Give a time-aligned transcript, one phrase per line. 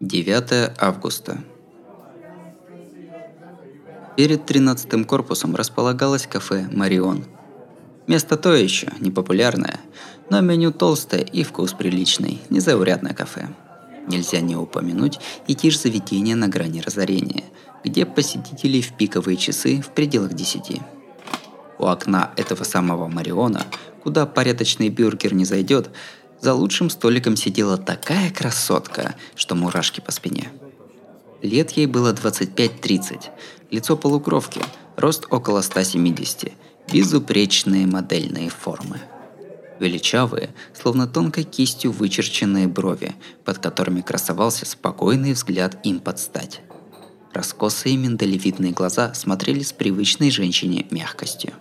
[0.00, 1.44] 9 августа.
[4.16, 7.26] Перед 13 корпусом располагалось кафе «Марион».
[8.06, 9.78] Место то еще, непопулярное,
[10.30, 13.50] но меню толстое и вкус приличный, незаурядное кафе.
[14.06, 17.44] Нельзя не упомянуть и тишь заведения на грани разорения,
[17.84, 20.80] где посетителей в пиковые часы в пределах 10.
[21.78, 23.66] У окна этого самого Мариона,
[24.02, 25.90] куда порядочный бюргер не зайдет,
[26.40, 30.50] за лучшим столиком сидела такая красотка, что мурашки по спине.
[31.42, 33.30] Лет ей было 25-30,
[33.70, 34.60] лицо полукровки,
[34.96, 36.52] рост около 170,
[36.92, 39.00] безупречные модельные формы.
[39.78, 43.14] Величавые, словно тонкой кистью вычерченные брови,
[43.44, 46.60] под которыми красовался спокойный взгляд им под стать.
[47.32, 51.52] Раскосые миндалевидные глаза смотрели с привычной женщине мягкостью.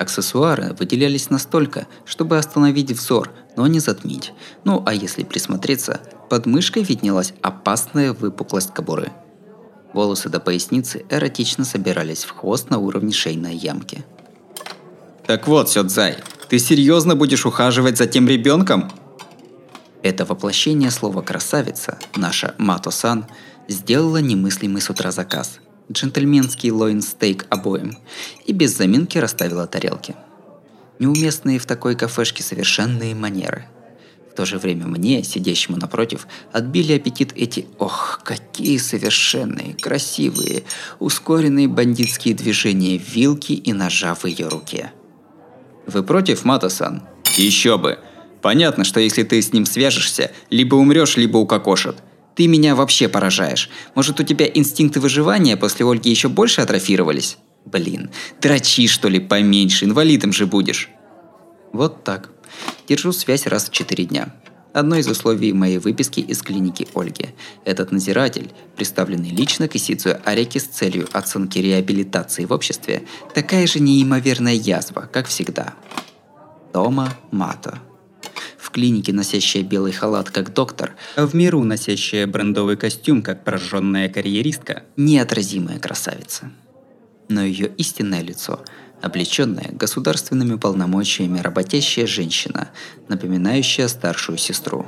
[0.00, 4.32] Аксессуары выделялись настолько, чтобы остановить взор, но не затмить.
[4.64, 6.00] Ну а если присмотреться,
[6.30, 9.12] под мышкой виднелась опасная выпуклость кобуры.
[9.92, 14.02] Волосы до поясницы эротично собирались в хвост на уровне шейной ямки.
[15.26, 16.16] Так вот, Сёдзай,
[16.48, 18.90] ты серьезно будешь ухаживать за тем ребенком?
[20.02, 23.26] Это воплощение слова «красавица», наша Мато-сан,
[23.68, 25.60] сделала немыслимый с утра заказ–
[25.90, 27.98] джентльменский лоин-стейк обоим
[28.46, 30.14] и без заминки расставила тарелки.
[30.98, 33.66] Неуместные в такой кафешке совершенные манеры.
[34.30, 40.62] В то же время мне, сидящему напротив, отбили аппетит эти, ох, какие совершенные, красивые,
[41.00, 44.92] ускоренные бандитские движения вилки и ножа в ее руке.
[45.86, 47.02] Вы против, Матасан?
[47.36, 47.98] Еще бы!
[48.40, 52.02] Понятно, что если ты с ним свяжешься, либо умрешь, либо укокошат–
[52.40, 53.68] ты меня вообще поражаешь.
[53.94, 57.36] Может, у тебя инстинкты выживания после Ольги еще больше атрофировались?
[57.66, 58.08] Блин,
[58.40, 60.88] дрочи что ли поменьше, инвалидом же будешь.
[61.74, 62.30] Вот так.
[62.88, 64.34] Держу связь раз в четыре дня.
[64.72, 67.34] Одно из условий моей выписки из клиники Ольги.
[67.66, 73.02] Этот надзиратель, представленный лично к Исидзу Ареки с целью оценки реабилитации в обществе,
[73.34, 75.74] такая же неимоверная язва, как всегда.
[76.72, 77.80] Тома Мато
[78.70, 84.08] в клинике носящая белый халат как доктор, а в миру носящая брендовый костюм как прожженная
[84.08, 86.52] карьеристка, неотразимая красавица.
[87.28, 88.60] Но ее истинное лицо–
[89.02, 92.70] облеченная государственными полномочиями работящая женщина,
[93.08, 94.86] напоминающая старшую сестру.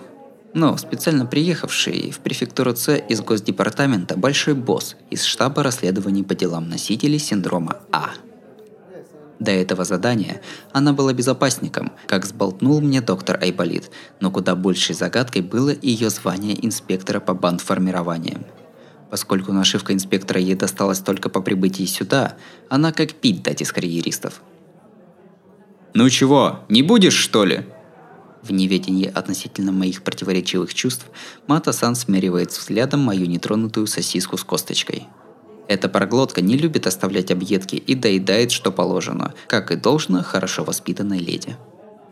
[0.54, 6.69] Но специально приехавший в префектуру Ц из Госдепартамента большой босс из штаба расследований по делам
[6.69, 8.12] носителей синдрома А–
[9.42, 10.41] до этого задания
[10.72, 16.64] она была безопасником, как сболтнул мне доктор Айболит, но куда большей загадкой было ее звание
[16.64, 18.44] инспектора по бандформированиям.
[19.10, 22.36] Поскольку нашивка инспектора ей досталась только по прибытии сюда,
[22.69, 24.41] она как пить дать из карьеристов.
[25.94, 27.66] «Ну чего, не будешь, что ли?»
[28.42, 31.06] В неведении относительно моих противоречивых чувств,
[31.47, 35.06] Мата-сан смеривает взглядом мою нетронутую сосиску с косточкой–
[35.69, 41.19] эта проглотка не любит оставлять объедки и доедает, что положено, как и должно хорошо воспитанной
[41.19, 41.56] леди.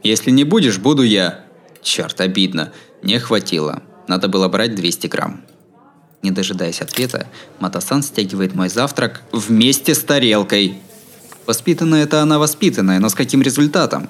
[0.03, 1.45] «Если не будешь, буду я».
[1.83, 2.73] Черт, обидно.
[3.03, 3.83] Не хватило.
[4.07, 5.43] Надо было брать 200 грамм.
[6.23, 7.27] Не дожидаясь ответа,
[7.61, 10.79] Матасан стягивает мой завтрак вместе с тарелкой.
[11.47, 14.09] Воспитанная это она воспитанная, но с каким результатом?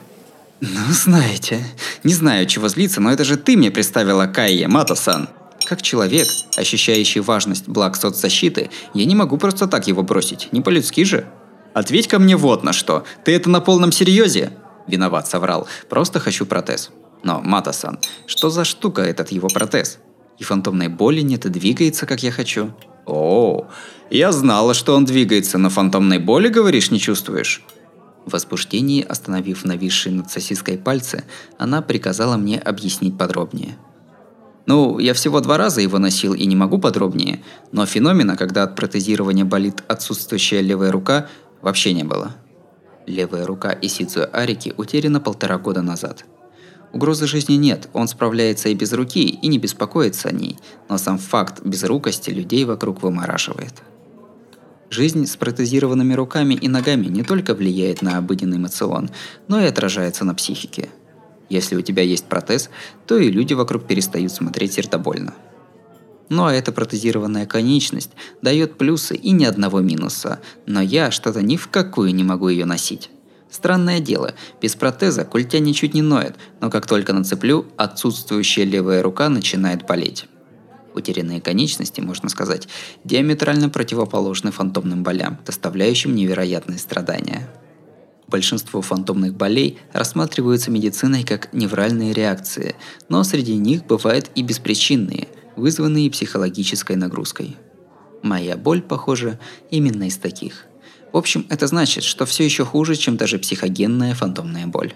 [0.61, 1.65] Ну, знаете,
[2.05, 5.28] не знаю, чего злиться, но это же ты мне представила Кайе, Матасан.
[5.70, 6.26] Как человек,
[6.56, 11.28] ощущающий важность благ соцзащиты, я не могу просто так его бросить, не по-людски же.
[11.75, 13.04] Ответь ко мне вот на что.
[13.25, 14.50] Ты это на полном серьезе?
[14.88, 15.69] Виноват, соврал.
[15.88, 16.91] Просто хочу протез.
[17.22, 19.98] Но, Матасан, что за штука этот его протез?
[20.41, 22.72] И фантомной боли нет и двигается, как я хочу.
[23.06, 23.69] О,
[24.10, 27.62] я знала, что он двигается, но фантомной боли, говоришь, не чувствуешь?
[28.26, 31.22] В возбуждении, остановив нависшие над сосиской пальцы,
[31.59, 33.76] она приказала мне объяснить подробнее–
[34.66, 38.76] ну, я всего два раза его носил и не могу подробнее, но феномена, когда от
[38.76, 41.28] протезирования болит отсутствующая левая рука,
[41.62, 42.37] вообще не было.
[43.06, 46.25] Левая рука Исидзу Арики утеряна полтора года назад.
[46.93, 50.59] Угрозы жизни нет, он справляется и без руки, и не беспокоится о ней,
[50.89, 53.74] но сам факт безрукости людей вокруг вымораживает.
[54.91, 59.09] Жизнь с протезированными руками и ногами не только влияет на обыденный эмоцион,
[59.47, 60.91] но и отражается на психике–
[61.50, 62.70] если у тебя есть протез,
[63.06, 65.34] то и люди вокруг перестают смотреть сердобольно.
[66.30, 71.56] Ну а эта протезированная конечность дает плюсы и ни одного минуса, но я что-то ни
[71.56, 73.10] в какую не могу ее носить.
[73.50, 79.28] Странное дело, без протеза культя ничуть не ноет, но как только нацеплю, отсутствующая левая рука
[79.28, 80.26] начинает болеть.
[80.94, 82.68] Утерянные конечности, можно сказать,
[83.02, 87.48] диаметрально противоположны фантомным болям, доставляющим невероятные страдания.
[88.30, 92.77] Большинство фантомных болей рассматриваются медициной как невральные реакции,
[93.09, 97.56] но среди них бывают и беспричинные, вызванные психологической нагрузкой.
[98.22, 99.41] Моя боль, похоже,
[99.71, 100.66] именно из таких.
[101.12, 104.94] В общем, это значит, что все еще хуже, чем даже психогенная фантомная боль.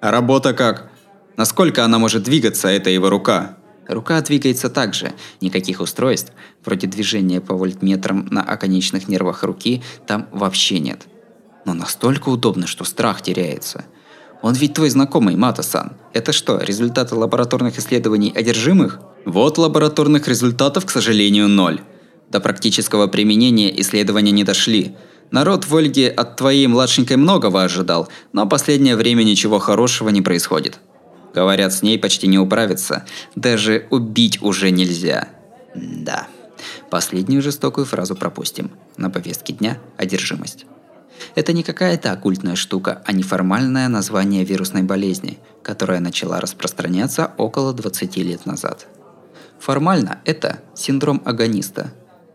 [0.00, 0.92] А работа как?
[1.36, 3.56] Насколько она может двигаться, это его рука?
[3.88, 5.12] Рука двигается так же.
[5.40, 6.32] Никаких устройств,
[6.64, 11.08] вроде движения по вольтметрам на оконечных нервах руки, там вообще нет.
[11.64, 13.84] Но настолько удобно, что страх теряется.
[14.42, 15.92] Он ведь твой знакомый, Мата-сан.
[16.14, 19.00] Это что, результаты лабораторных исследований одержимых?
[19.26, 21.80] Вот лабораторных результатов, к сожалению, ноль.
[22.30, 24.96] До практического применения исследования не дошли.
[25.30, 30.78] Народ в Ольге от твоей младшенькой многого ожидал, но последнее время ничего хорошего не происходит.
[31.34, 33.04] Говорят, с ней почти не управиться.
[33.36, 35.28] Даже убить уже нельзя.
[35.74, 36.26] Да.
[36.90, 38.72] Последнюю жестокую фразу пропустим.
[38.96, 40.66] На повестке дня– одержимость.
[41.34, 48.16] Это не какая-то оккультная штука, а неформальное название вирусной болезни, которая начала распространяться около 20
[48.18, 48.86] лет назад.
[49.58, 51.92] Формально это синдром агониста.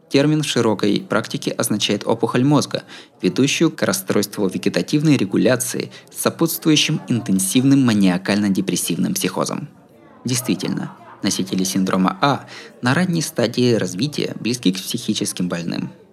[0.09, 2.83] Термин в широкой практике означает опухоль мозга,
[3.21, 9.67] ведущую к расстройству вегетативной регуляции с сопутствующим интенсивным маниакально-депрессивным психозом.
[10.23, 10.93] Действительно,
[11.23, 12.45] носители синдрома А
[12.81, 15.91] на ранней стадии развития близки к психическим больным–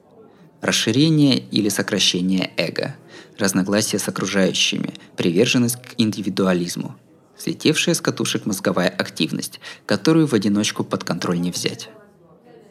[0.62, 2.94] Расширение или сокращение эго,
[3.36, 6.94] разногласия с окружающими, приверженность к индивидуализму,
[7.36, 11.90] слетевшая с катушек мозговая активность, которую в одиночку под контроль не взять.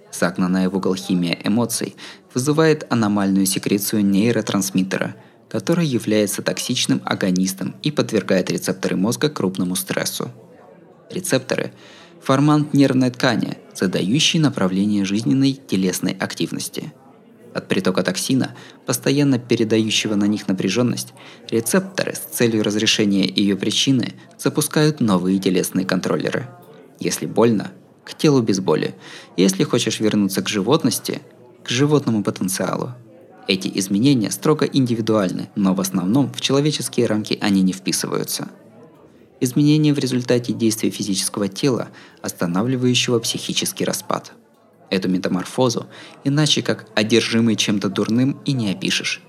[0.10, 1.98] Загнанная в угол химия эмоций
[2.34, 5.18] вызывает аномальную секрецию нейротрансмиттера,
[5.50, 10.32] который является токсичным агонистом и подвергает рецепторы мозга крупному стрессу.
[11.10, 11.74] Рецепторы–
[12.24, 16.94] формант нервной ткани, задающий направление жизненной телесной активности–
[17.54, 18.56] от притока токсина,
[18.86, 21.14] постоянно передающего на них напряженность,
[21.50, 26.48] рецепторы с целью разрешения ее причины запускают новые телесные контроллеры.
[27.00, 27.72] Если больно,
[28.04, 28.96] к телу без боли.
[29.38, 31.22] Если хочешь вернуться к животности,
[31.64, 32.92] к животному потенциалу.
[33.48, 38.50] Эти изменения строго индивидуальны, но в основном в человеческие рамки они не вписываются.
[39.40, 41.90] Изменения в результате действия физического тела,
[42.22, 44.34] останавливающего психический распад–
[44.92, 45.88] эту метаморфозу,
[46.24, 49.22] иначе как одержимый чем-то дурным и не опишешь.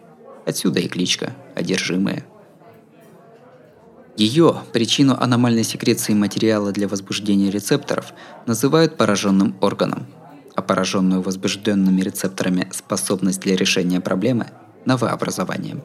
[0.44, 2.26] Отсюда и кличка «одержимые».
[4.18, 8.12] Ее, причину аномальной секреции материала для возбуждения рецепторов,
[8.46, 10.06] называют пораженным органом,
[10.54, 14.48] а пораженную возбужденными рецепторами способность для решения проблемы–
[14.84, 15.82] новообразованием.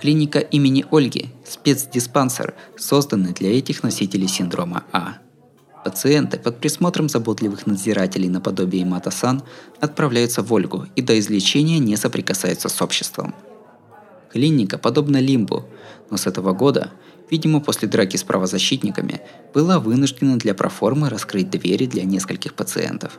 [0.00, 5.16] Клиника имени Ольги– спецдиспансер, созданный для этих носителей синдрома А–
[5.84, 9.42] Пациенты под присмотром заботливых надзирателей наподобие Матасан
[9.80, 13.34] отправляются в Ольгу и до излечения не соприкасаются с обществом.
[14.30, 15.64] Клиника подобна Лимбу,
[16.08, 16.92] но с этого года,
[17.30, 23.18] видимо после драки с правозащитниками, была вынуждена для проформы раскрыть двери для нескольких пациентов.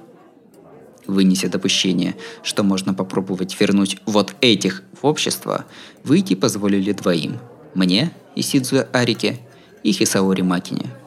[1.06, 5.66] Вынеся допущение, что можно попробовать вернуть вот этих в общество,
[6.04, 7.40] выйти позволили двоим–
[7.74, 9.40] мне и Сидзуэ Арике
[9.84, 10.86] и Хисаори Макине–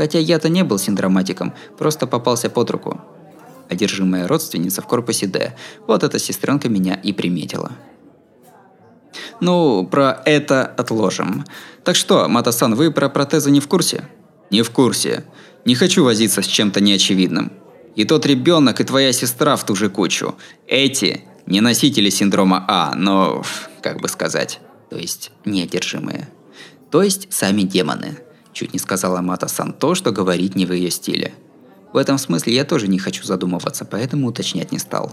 [0.00, 3.02] Хотя я-то не был синдроматиком, просто попался под руку.
[3.68, 5.54] Одержимая родственница в корпусе Д.
[5.86, 7.72] Вот эта сестренка меня и приметила.
[9.42, 11.44] Ну, про это отложим.
[11.84, 14.08] Так что, Матасан, вы про протезы не в курсе?
[14.50, 15.24] Не в курсе.
[15.66, 17.52] Не хочу возиться с чем-то неочевидным.
[17.94, 20.34] И тот ребенок, и твоя сестра в ту же кучу.
[20.66, 23.44] Эти не носители синдрома А, но,
[23.82, 26.30] как бы сказать, то есть неодержимые.
[26.90, 28.16] То есть сами демоны–
[28.52, 31.32] Чуть не сказала Мата-сан то, что говорить не в ее стиле.
[31.92, 35.12] В этом смысле я тоже не хочу задумываться, поэтому уточнять не стал.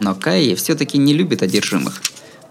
[0.00, 2.00] Но Кайи все-таки не любит одержимых.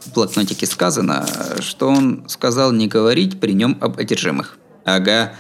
[0.02, 1.26] В блокнотике сказано,
[1.62, 4.58] что он сказал не говорить при нем об одержимых.
[4.84, 5.34] Ага,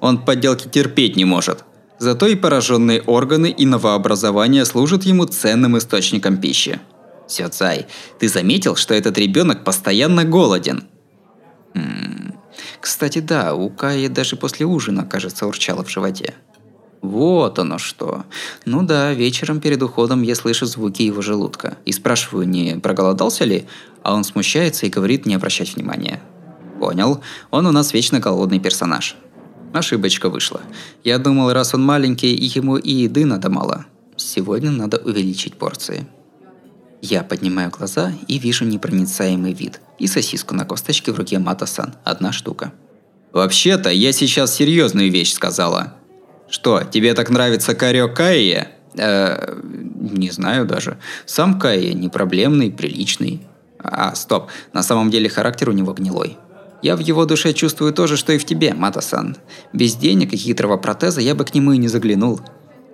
[0.00, 1.64] он подделки терпеть не может.
[1.98, 6.80] Зато и пораженные органы и новообразования служат ему ценным источником пищи.
[7.28, 7.86] Сёцай,
[8.18, 10.84] ты заметил, что этот ребенок постоянно голоден?
[12.80, 16.34] Кстати, да, у Каи даже после ужина, кажется, урчало в животе.
[17.02, 18.24] Вот оно что.
[18.66, 21.78] Ну да, вечером перед уходом я слышу звуки его желудка.
[21.84, 23.66] И спрашиваю, не проголодался ли,
[24.02, 26.20] а он смущается и говорит не обращать внимания.
[26.78, 29.16] Понял, он у нас вечно голодный персонаж.
[29.72, 30.60] Ошибочка вышла.
[31.04, 33.86] Я думал, раз он маленький, ему и еды надо мало.
[34.16, 36.06] Сегодня надо увеличить порции.
[37.02, 41.94] Я поднимаю глаза и вижу непроницаемый вид и сосиску на косточке в руке Матасан.
[42.04, 42.72] Одна штука.
[43.32, 45.94] Вообще-то, я сейчас серьезную вещь сказала.
[46.48, 48.72] Что, тебе так нравится Карио Кайя?
[48.96, 50.98] Э, не знаю даже.
[51.26, 53.40] Сам Кайя не проблемный, приличный.
[53.78, 56.36] А, стоп, на самом деле характер у него гнилой.
[56.82, 59.36] Я в его душе чувствую то же, что и в тебе, Матасан.
[59.72, 62.40] Без денег и хитрого протеза я бы к нему и не заглянул.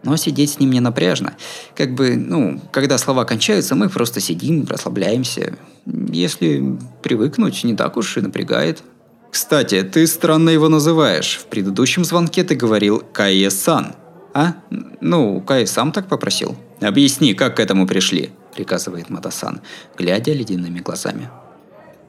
[0.03, 1.35] Но сидеть с ним не напряжно.
[1.75, 5.57] Как бы, ну, когда слова кончаются, мы просто сидим, расслабляемся.
[5.87, 8.83] Если привыкнуть, не так уж и напрягает.
[9.31, 11.39] Кстати, ты странно его называешь.
[11.39, 13.95] В предыдущем звонке ты говорил Кайе-сан.
[14.33, 14.55] А?
[15.01, 16.57] Ну, Кай сам так попросил.
[16.81, 19.61] Объясни, как к этому пришли, приказывает Матасан,
[19.97, 21.31] глядя ледяными глазами.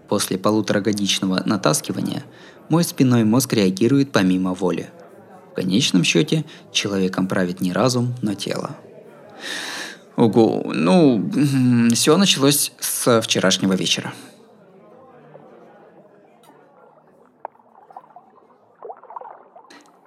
[0.10, 2.24] После полуторагодичного натаскивания
[2.70, 4.90] мой спиной мозг реагирует помимо воли.
[5.58, 8.76] Конечном счете, человеком правит не разум, но тело.
[10.16, 11.32] Угу, ну,
[11.96, 14.14] все началось с вчерашнего вечера.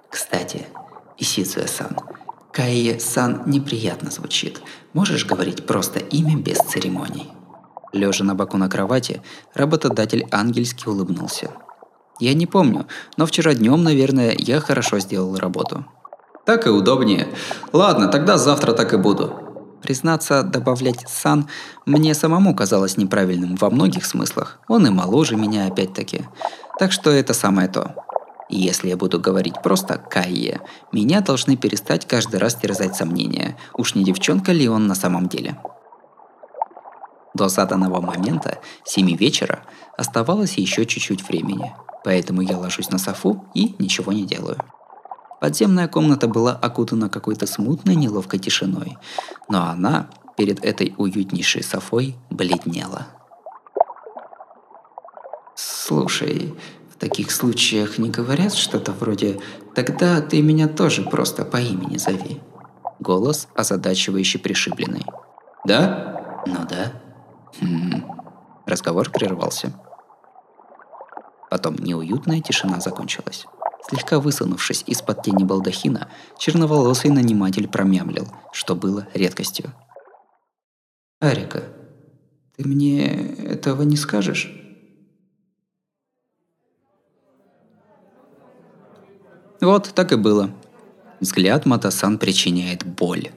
[0.09, 0.67] Кстати,
[1.17, 1.97] Исидзуэ-сан,
[2.53, 4.61] Кайе-сан неприятно звучит.
[4.93, 7.27] Можешь говорить просто имя без церемоний?
[7.91, 9.21] Лежа на боку на кровати,
[9.53, 11.51] работодатель ангельски улыбнулся.
[12.21, 12.85] Я не помню,
[13.17, 15.85] но вчера днем, наверное, я хорошо сделал работу.
[16.45, 17.27] Так и удобнее.
[17.73, 19.33] Ладно, тогда завтра так и буду.
[19.81, 21.47] Признаться, добавлять «сан»
[21.87, 24.59] мне самому казалось неправильным во многих смыслах.
[24.67, 26.25] Он и моложе меня опять-таки.
[26.77, 27.95] Так что это самое то.
[28.49, 30.61] И если я буду говорить просто «Кайе»,
[30.91, 35.57] меня должны перестать каждый раз терзать сомнения, уж не девчонка ли он на самом деле.
[37.33, 39.63] До заданного момента, 7 вечера,
[39.97, 41.73] оставалось еще чуть-чуть времени,
[42.03, 44.57] поэтому я ложусь на софу и ничего не делаю.
[45.39, 48.97] Подземная комната была окутана какой-то смутной неловкой тишиной,
[49.49, 53.07] но она перед этой уютнейшей софой бледнела.
[55.55, 56.53] «Слушай,
[56.93, 59.39] в таких случаях не говорят что-то вроде
[59.73, 62.39] «тогда ты меня тоже просто по имени зови».
[62.99, 65.05] Голос озадачивающе пришибленный.
[65.65, 66.91] «Да?» «Ну да»,
[67.59, 68.03] Хм.
[68.65, 69.73] Разговор прервался.
[71.49, 73.45] Потом неуютная тишина закончилась.
[73.89, 79.73] Слегка высунувшись из-под тени балдахина, черноволосый наниматель промямлил, что было редкостью.
[81.19, 81.63] «Арика,
[82.55, 84.49] ты мне этого не скажешь?»
[89.59, 90.49] Вот так и было.
[91.19, 93.29] Взгляд Матасан причиняет боль.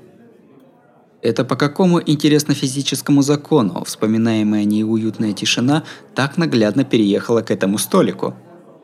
[1.24, 5.82] Это по какому, интересно, физическому закону вспоминаемая неуютная тишина
[6.14, 8.34] так наглядно переехала к этому столику?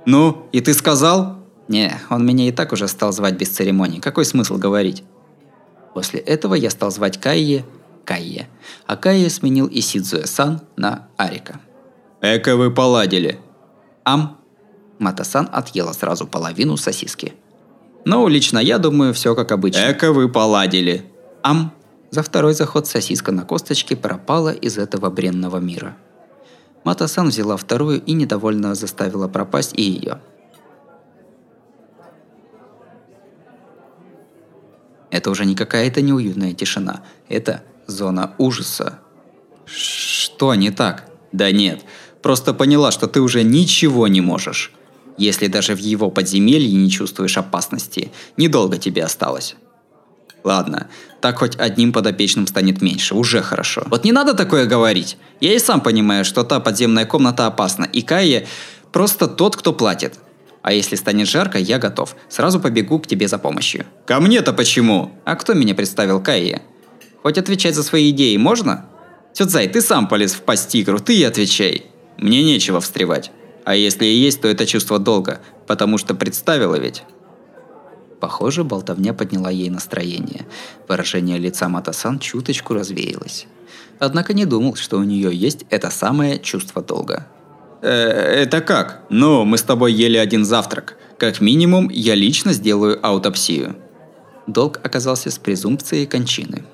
[0.07, 1.37] «Ну, и ты сказал?»
[1.69, 4.01] «Не, он меня и так уже стал звать без церемоний.
[4.01, 5.05] Какой смысл говорить?»
[5.95, 7.67] После этого я стал звать Кайе
[8.07, 8.49] Кайе,
[8.87, 11.61] а Кайе сменил Исидзуэ-сан на Арика.
[12.23, 13.39] «Эко вы поладили!»
[14.05, 14.39] «Ам!»
[14.99, 17.35] Матасан отъела сразу половину сосиски.
[18.07, 19.93] «Ну, лично я думаю, все как обычно».
[19.93, 21.05] «Эко вы поладили!»
[21.43, 21.73] «Ам!»
[22.11, 25.97] За второй заход сосиска на косточке пропала из этого бренного мира.
[26.83, 30.21] Матасан взяла вторую и недовольно заставила пропасть и ее.
[35.11, 38.99] Это уже не какая-то неуютная тишина, это зона ужаса.
[39.67, 41.09] Что не так?
[41.33, 41.85] Да нет,
[42.23, 44.73] просто поняла, что ты уже ничего не можешь.
[45.17, 49.57] Если даже в его подземелье не чувствуешь опасности, недолго тебе осталось.
[50.45, 50.89] Ладно,
[51.21, 53.83] так хоть одним подопечным станет меньше, уже хорошо.
[53.87, 55.17] Вот не надо такое говорить.
[55.41, 58.47] Я и сам понимаю, что та подземная комната опасна, и Кайе
[58.93, 60.15] просто тот, кто платит.
[60.63, 62.17] А если станет жарко, я готов.
[62.29, 63.87] Сразу побегу к тебе за помощью.
[64.07, 65.13] Ко мне-то почему?
[65.25, 66.63] А кто меня представил Кайе?
[67.23, 68.87] Хоть отвечать за свои идеи можно?
[69.33, 71.87] Сюдзай, ты сам полез в пасть тигру, ты и отвечай.
[72.19, 73.31] Мне нечего встревать.
[73.65, 77.05] А если и есть, то это чувство долга, потому что представила ведь.
[78.21, 80.47] Похоже, болтовня подняла ей настроение.
[80.89, 83.47] Выражение лица Матасан чуточку развеялось.
[83.99, 87.27] Однако не думал, что у нее есть это самое чувство долга.
[87.83, 89.03] Э, это как?
[89.09, 90.97] Ну, мы с тобой ели один завтрак.
[91.19, 93.77] Как минимум, я лично сделаю аутопсию.
[94.47, 96.65] Долг оказался с презумпцией кончины.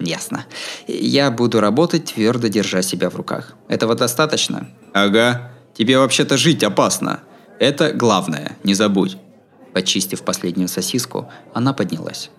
[0.00, 0.46] Ясно.
[0.88, 3.54] Я буду работать, твердо держа себя в руках.
[3.68, 4.68] Этого достаточно?
[4.94, 5.52] Ага.
[5.74, 7.20] Тебе вообще-то жить опасно.
[7.58, 9.18] Это главное, не забудь.
[9.72, 12.30] Почистив последнюю сосиску, она поднялась.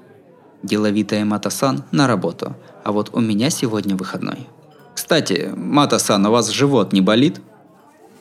[0.63, 4.47] Деловитая Матасан на работу, а вот у меня сегодня выходной.
[4.93, 7.41] Кстати, Матасан, у вас живот не болит?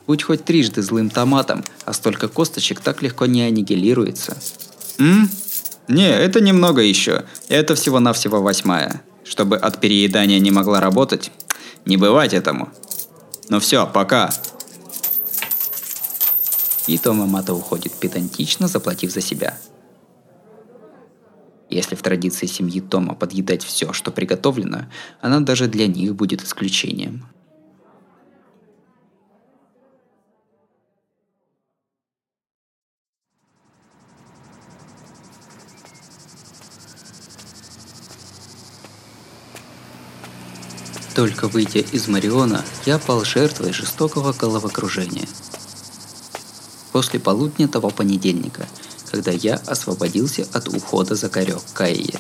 [0.06, 4.36] Будь хоть трижды злым томатом, а столько косточек так легко не аннигилируется.
[4.98, 5.28] М?
[5.88, 7.24] Не, это немного еще.
[7.48, 9.02] Это всего-навсего восьмая.
[9.24, 11.30] Чтобы от переедания не могла работать,
[11.84, 12.70] не бывать этому.
[13.48, 14.30] Ну все, пока.
[16.90, 19.56] И Тома Мата уходит педантично, заплатив за себя.
[21.68, 24.86] Если в традиции семьи Тома подъедать все, что приготовлено,
[25.20, 27.28] она даже для них будет исключением.
[41.14, 45.28] Только выйдя из Мариона, я пал жертвой жестокого головокружения–
[46.92, 48.66] После полудня того понедельника,
[49.10, 52.14] когда я освободился от ухода за корек Каи.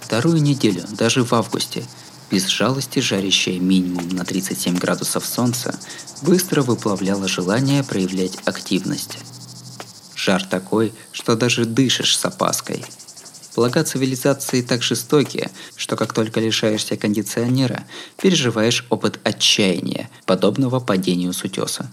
[0.00, 1.84] Вторую неделю, даже в августе,
[2.30, 5.78] без жалости жарящее минимум на 37 градусов солнца,
[6.22, 9.18] быстро выплавляло желание проявлять активность.
[10.14, 12.84] Жар такой, что даже дышишь с опаской–
[13.56, 17.84] Блага цивилизации так жестокие, что как только лишаешься кондиционера,
[18.20, 21.88] переживаешь опыт отчаяния, подобного падению с утеса.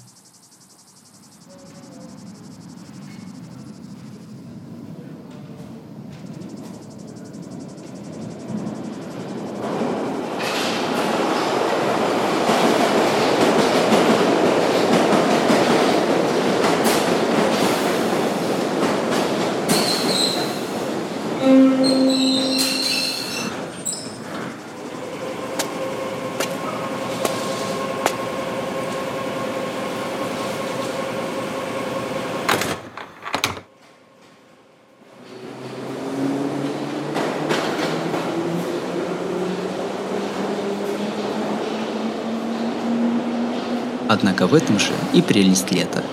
[44.22, 46.04] Однако в этом же и прелесть лета.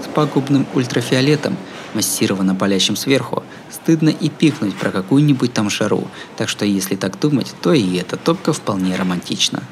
[0.00, 1.56] С пагубным ультрафиолетом,
[1.92, 7.52] массированно палящим сверху, стыдно и пикнуть про какую-нибудь там шару, так что если так думать,
[7.60, 9.64] то и эта топка вполне романтична.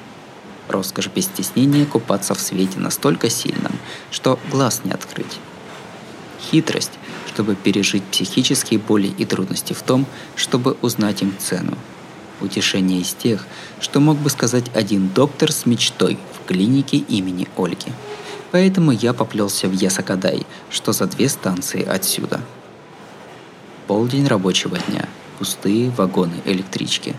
[0.66, 3.78] Роскошь без стеснения купаться в свете настолько сильном,
[4.10, 5.38] что глаз не открыть.
[6.50, 6.98] Хитрость,
[7.32, 11.78] чтобы пережить психические боли и трудности в том, чтобы узнать им цену–
[12.40, 13.46] утешение из тех,
[13.80, 17.92] что мог бы сказать один доктор с мечтой в клинике имени Ольги.
[18.52, 22.40] Поэтому я поплелся в Ясакадай, что за две станции отсюда.
[23.86, 25.08] Полдень рабочего дня.
[25.38, 27.14] Пустые вагоны электрички.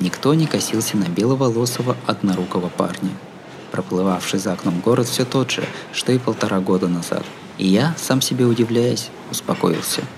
[0.00, 3.10] Никто не косился на беловолосого однорукого парня.
[3.72, 7.24] Проплывавший за окном город все тот же, что и полтора года назад.
[7.56, 10.02] И я, сам себе удивляясь, успокоился–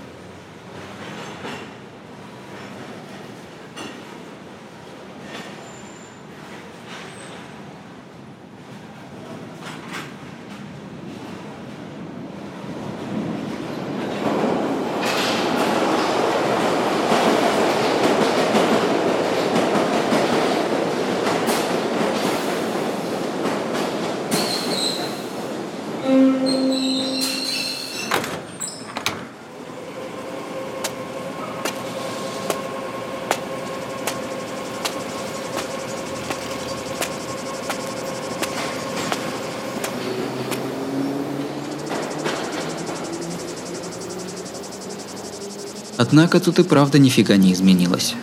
[45.98, 48.14] Однако тут и правда нифига не изменилось.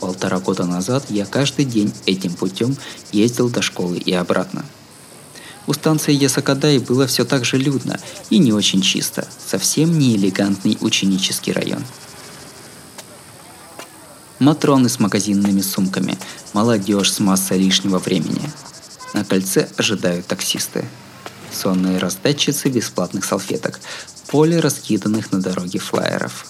[0.00, 2.76] Полтора года назад я каждый день этим путем
[3.12, 4.64] ездил до школы и обратно.
[5.66, 10.76] У станции Ясакадай было все так же людно и не очень чисто, совсем не элегантный
[10.80, 11.84] ученический район.
[14.38, 16.18] Матроны с магазинными сумками,
[16.54, 18.50] молодежь с массой лишнего времени.
[19.12, 20.86] На кольце ожидают таксисты.
[21.52, 23.80] Сонные раздатчицы бесплатных салфеток,
[24.28, 26.46] поле раскиданных на дороге флайеров.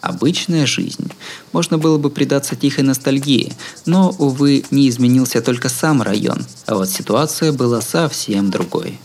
[0.00, 1.10] Обычная жизнь.
[1.52, 3.52] Можно было бы предаться тихой ностальгии,
[3.86, 9.00] но, увы, не изменился только сам район, а вот ситуация была совсем другой.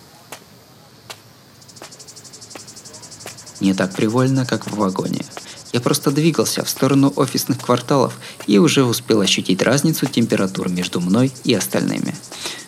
[3.60, 5.26] Не так привольно, как в вагоне.
[5.74, 8.14] Я просто двигался в сторону офисных кварталов
[8.46, 12.16] и уже успел ощутить разницу температур между мной и остальными.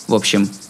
[0.08, 0.63] В общем, «Э,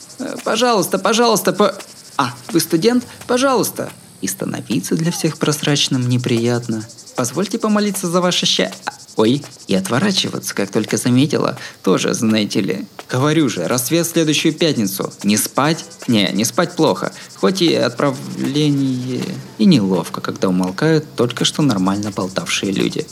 [0.43, 1.76] пожалуйста, пожалуйста, по...
[2.17, 3.06] А, вы студент?
[3.28, 3.91] Пожалуйста.
[4.21, 6.88] И становиться для всех прозрачным неприятно.
[7.15, 8.71] Позвольте помолиться за ваше ща...
[9.15, 12.88] Ой, и отворачиваться, как только заметила, тоже, знаете ли.
[13.08, 15.13] Говорю же, рассвет в следующую пятницу.
[15.23, 15.86] Не спать?
[16.08, 17.13] Не, не спать плохо.
[17.36, 19.23] Хоть и отправление...
[19.60, 23.06] И неловко, когда умолкают только что нормально болтавшие люди.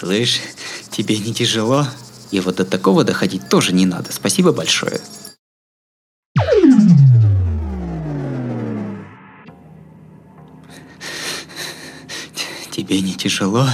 [0.00, 0.40] Слышь,
[0.90, 1.86] тебе не тяжело?
[2.30, 4.12] И вот до такого доходить тоже не надо.
[4.12, 5.00] Спасибо большое.
[12.70, 13.66] «Тебе не тяжело?»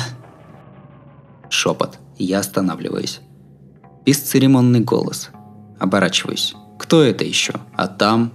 [1.48, 1.98] Шепот.
[2.18, 3.20] Я останавливаюсь.
[4.04, 5.30] Бесцеремонный голос.
[5.78, 6.54] Оборачиваюсь.
[6.78, 7.54] Кто это еще?
[7.74, 8.32] А там?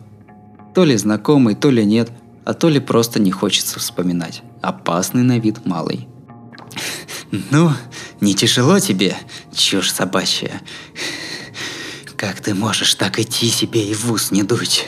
[0.74, 2.12] То ли знакомый, то ли нет,
[2.46, 4.44] а то ли просто не хочется вспоминать.
[4.62, 6.08] Опасный на вид малый.
[7.52, 7.72] «Ну,
[8.22, 9.16] не тяжело тебе,
[9.54, 10.62] чушь собачья?
[12.18, 14.86] Как ты можешь так идти себе и в ус не дуть?»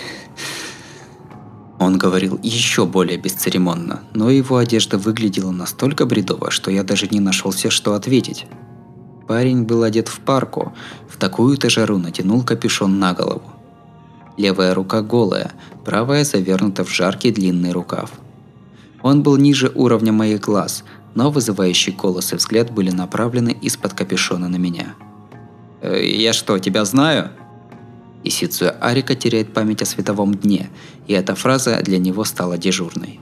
[1.80, 7.20] Он говорил еще более бесцеремонно, но его одежда выглядела настолько бредово, что я даже не
[7.20, 8.46] нашелся, что ответить.
[9.28, 10.74] Парень был одет в парку,
[11.10, 13.44] в такую-то жару натянул капюшон на голову.
[14.38, 15.52] Левая рука голая,
[15.84, 18.12] правая завернута в жаркий длинный рукав.
[19.02, 20.84] Он был ниже уровня моих глаз,
[21.18, 24.94] но вызывающий колос и взгляд были направлены из-под капюшона на меня.
[25.82, 27.32] «Э, «Я что, тебя знаю?»
[28.24, 28.32] И
[28.82, 30.70] Арика теряет память о световом дне,
[31.08, 33.20] и эта фраза для него стала дежурной.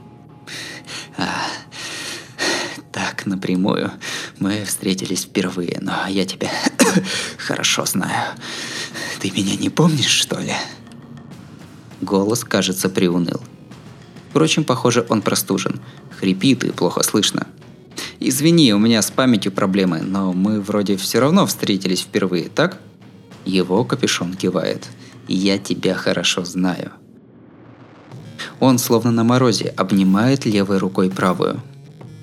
[1.16, 1.46] А,
[2.92, 3.90] так, напрямую.
[4.40, 6.50] Мы встретились впервые, но я тебя
[7.38, 8.34] хорошо знаю.
[9.20, 10.52] Ты меня не помнишь, что ли?
[12.02, 13.40] Голос, кажется, приуныл.
[14.28, 15.80] Впрочем, похоже, он простужен.
[16.20, 17.46] Хрипит и плохо слышно.
[18.20, 22.78] Извини, у меня с памятью проблемы, но мы вроде все равно встретились впервые, так?
[23.44, 24.86] Его капюшон кивает.
[25.28, 26.92] «Я тебя хорошо знаю».
[28.60, 31.62] Он, словно на морозе, обнимает левой рукой правую.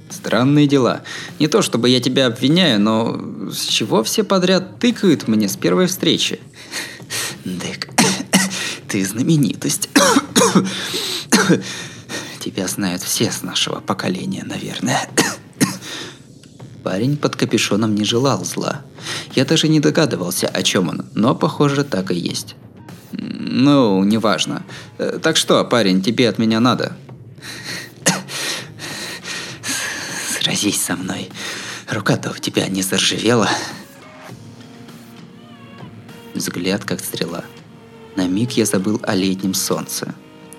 [0.09, 1.01] Странные дела.
[1.39, 5.87] Не то чтобы я тебя обвиняю, но с чего все подряд тыкают мне с первой
[5.87, 6.39] встречи?
[7.43, 7.89] Дек,
[8.87, 9.89] ты знаменитость.
[12.39, 15.09] Тебя знают все с нашего поколения, наверное.
[16.83, 18.81] Парень под капюшоном не желал зла.
[19.35, 22.55] Я даже не догадывался, о чем он, но, похоже, так и есть.
[23.13, 24.63] Ну, неважно.
[24.97, 26.97] Э, так что, парень, тебе от меня надо?
[30.41, 31.29] Сразись со мной.
[31.89, 33.49] Рука-то у тебя не заржавела.
[36.33, 37.45] Взгляд как стрела.
[38.17, 40.13] На миг я забыл о летнем солнце.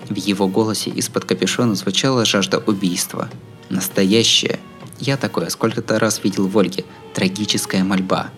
[0.09, 3.29] В его голосе из-под капюшона звучала жажда убийства.
[3.69, 4.59] Настоящая,
[4.99, 6.85] я такое сколько-то раз видел в Ольге.
[7.13, 8.29] Трагическая мольба.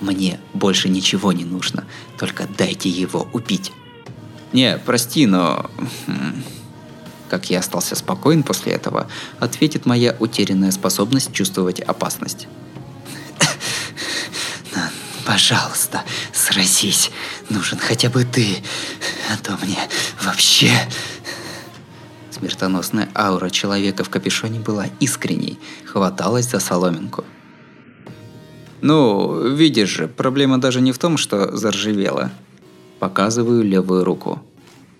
[0.00, 1.84] Мне больше ничего не нужно,
[2.18, 3.72] только дайте его убить.
[4.52, 5.70] Не, прости, но...
[6.06, 6.42] Хм,
[7.28, 9.06] как я остался спокоен после этого,
[9.38, 12.48] ответит моя утерянная способность чувствовать опасность.
[15.24, 17.12] Пожалуйста, сразись.
[17.48, 18.56] Нужен хотя бы ты.
[19.32, 19.78] А то мне
[20.24, 20.72] вообще
[22.30, 27.24] Смертоносная аура человека в капюшоне была искренней, хваталась за соломинку.
[28.82, 32.30] «Ну, видишь же, проблема даже не в том, что заржавела».
[32.98, 34.42] Показываю левую руку.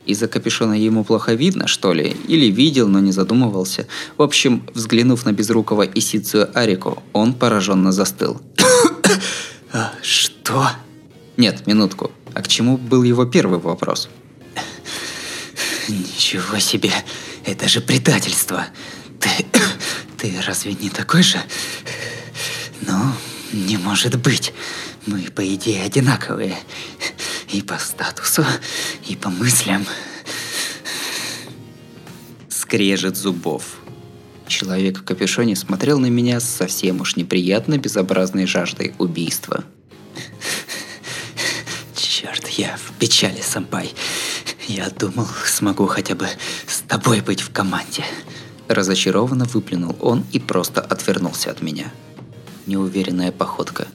[0.06, 2.16] Из-за капюшона ему плохо видно, что ли?
[2.26, 3.86] Или видел, но не задумывался.
[4.16, 8.40] В общем, взглянув на безрукого Исицию Арику, он пораженно застыл.
[9.72, 10.70] «А, «Что?»
[11.36, 12.10] Нет, минутку.
[12.34, 14.08] А к чему был его первый вопрос?
[15.90, 16.92] «Ничего себе!
[17.44, 18.66] Это же предательство.
[19.18, 19.28] Ты...
[20.18, 21.38] ты разве не такой же?
[22.82, 23.12] Ну,
[23.52, 24.52] не может быть.
[25.06, 26.56] Мы, по идее, одинаковые.
[27.52, 28.44] И по статусу,
[29.08, 29.84] и по мыслям.
[32.48, 33.64] Скрежет зубов.
[34.46, 39.64] Человек в капюшоне смотрел на меня с совсем уж неприятно безобразной жаждой убийства.
[41.96, 43.92] Черт, я в печали, сампай.
[44.70, 46.28] Я думал, смогу хотя бы
[46.68, 48.04] с тобой быть в команде.
[48.68, 51.92] Разочарованно выплюнул он и просто отвернулся от меня.
[52.66, 53.88] Неуверенная походка.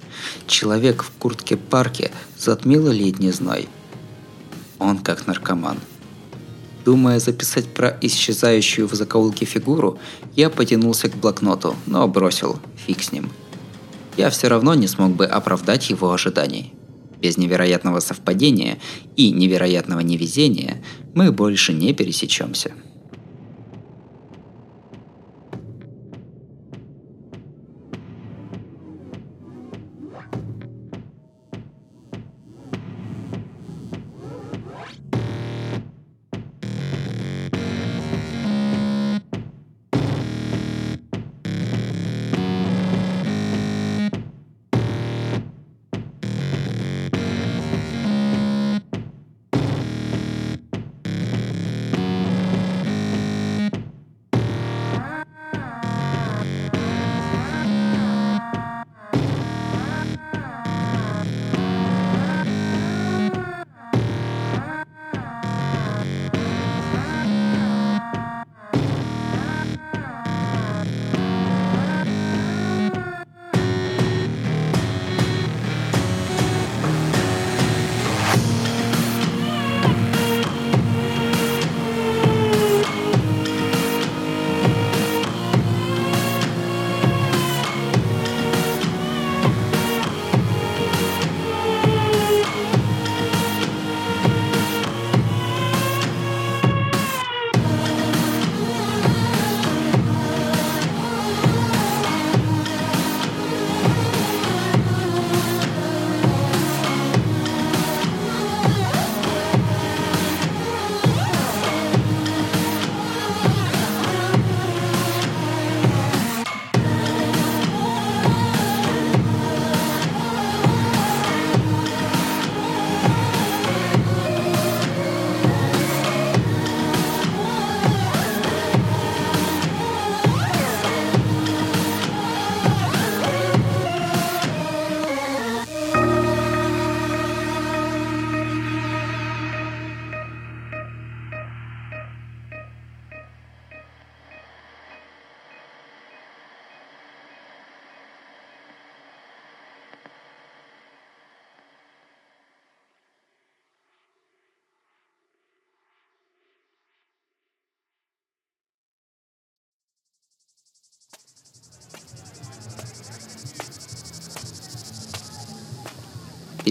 [0.47, 3.69] Человек в куртке парке затмила летний зной.
[4.77, 5.79] Он как наркоман.
[6.83, 9.97] Думая записать про исчезающую в закоулке фигуру,
[10.35, 13.31] я потянулся к блокноту, но бросил, фиг с ним.
[14.17, 16.73] Я все равно не смог бы оправдать его ожиданий.
[17.25, 18.77] Без невероятного совпадения
[19.15, 20.83] и невероятного невезения
[21.15, 22.71] мы больше не пересечемся.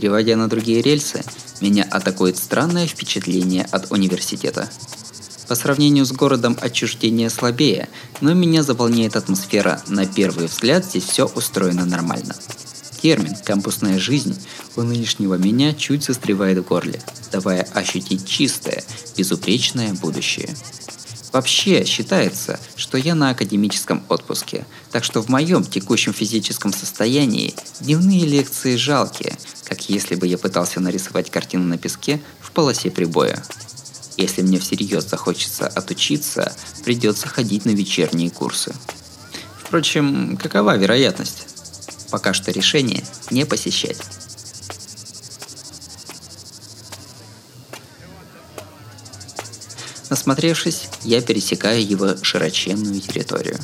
[0.04, 1.24] Переводя на другие рельсы,
[1.62, 4.68] меня атакует странное впечатление от университета.
[5.48, 7.88] По сравнению с городом отчуждение слабее,
[8.20, 9.80] но меня заполняет атмосфера.
[9.88, 12.34] На первый взгляд здесь все устроено нормально.
[13.00, 14.38] Термин «кампусная жизнь»
[14.76, 17.00] у нынешнего меня чуть застревает в горле,
[17.32, 18.84] давая ощутить чистое,
[19.16, 20.54] безупречное будущее.
[21.34, 28.24] Вообще считается, что я на академическом отпуске, так что в моем текущем физическом состоянии дневные
[28.24, 33.42] лекции жалкие, как если бы я пытался нарисовать картину на песке в полосе прибоя.
[34.16, 38.72] Если мне всерьез захочется отучиться, придется ходить на вечерние курсы.
[39.58, 41.48] Впрочем, какова вероятность?
[42.12, 43.98] Пока что решение не посещать.
[50.14, 53.58] Насмотревшись, я пересекаю его широченную территорию.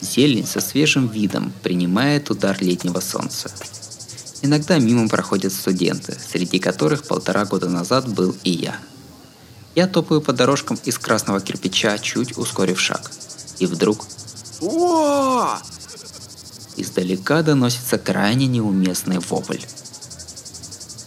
[0.00, 3.50] Зелень со свежим видом принимает удар летнего солнца.
[4.40, 8.76] Иногда мимо проходят студенты, среди которых полтора года назад был и я–
[9.74, 13.10] я топаю по дорожкам из красного кирпича, чуть ускорив шаг.
[13.58, 14.04] И вдруг...
[14.60, 15.58] О!
[16.76, 19.60] Издалека доносится крайне неуместный вопль.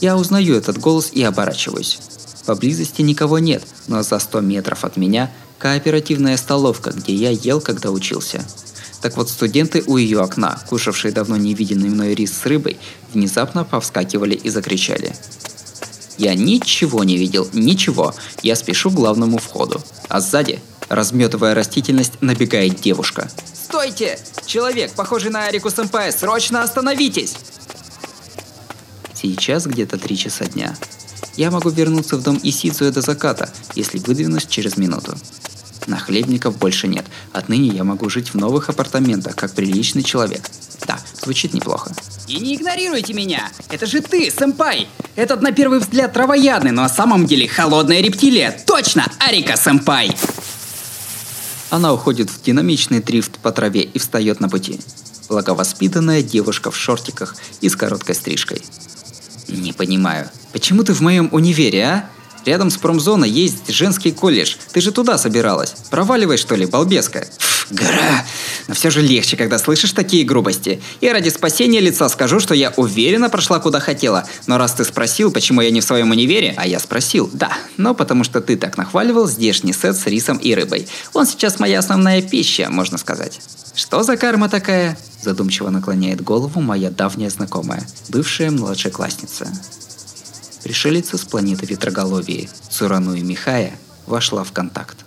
[0.02, 2.00] Я узнаю этот голос и оборачиваюсь.
[2.46, 7.92] Поблизости никого нет, но за 100 метров от меня кооперативная столовка, где я ел, когда
[7.92, 8.46] учился.
[9.02, 12.78] Так вот, студенты у ее окна, кушавшие давно не виденный мной рис с рыбой,
[13.14, 15.16] внезапно повскакивали и закричали–
[16.18, 18.14] я ничего не видел, ничего.
[18.42, 19.82] Я спешу к главному входу.
[20.08, 23.30] А сзади, разметывая растительность, набегает девушка.
[23.54, 24.18] «Стойте!
[24.46, 27.36] Человек, похожий на Арику Сэмпай, срочно остановитесь!»
[29.14, 30.76] Сейчас где-то три часа дня.
[31.38, 35.16] Я могу вернуться в дом Исицуя до заката, если выдвинусь через минуту.
[35.88, 37.06] Нахлебников больше нет.
[37.34, 40.50] Отныне я могу жить в новых апартаментах, как приличный человек.
[40.88, 41.92] Да, звучит неплохо.
[42.28, 43.52] И не игнорируйте меня!
[43.70, 44.88] Это же ты, сэмпай!
[45.16, 48.58] Этот на первый взгляд травоядный, но на самом деле холодная рептилия!
[48.66, 50.16] Точно, Арика сэмпай!
[51.70, 54.80] Она уходит в динамичный дрифт по траве и встает на пути.
[55.28, 58.62] Благовоспитанная девушка в шортиках и с короткой стрижкой.
[59.48, 62.10] Не понимаю, почему ты в моем универе, а?
[62.46, 64.56] Рядом с промзоной есть женский колледж.
[64.72, 65.74] Ты же туда собиралась.
[65.90, 67.28] Проваливай, что ли, балбеска.
[67.40, 68.26] Пф, гора.
[68.68, 70.82] Но все же легче, когда слышишь такие грубости.
[71.02, 74.28] И ради спасения лица скажу, что я уверенно прошла куда хотела.
[74.48, 77.52] Но раз ты спросил, почему я не в своем универе, а я спросил, да.
[77.78, 80.88] Но потому что ты так нахваливал здешний сет с рисом и рыбой.
[81.14, 83.40] Он сейчас моя основная пища, можно сказать.
[83.76, 84.98] Что за карма такая?
[85.22, 89.48] Задумчиво наклоняет голову моя давняя знакомая, бывшая младшеклассница.
[90.64, 95.05] Пришелица с планеты Ветроголовии Цурану и Михая вошла в контакт.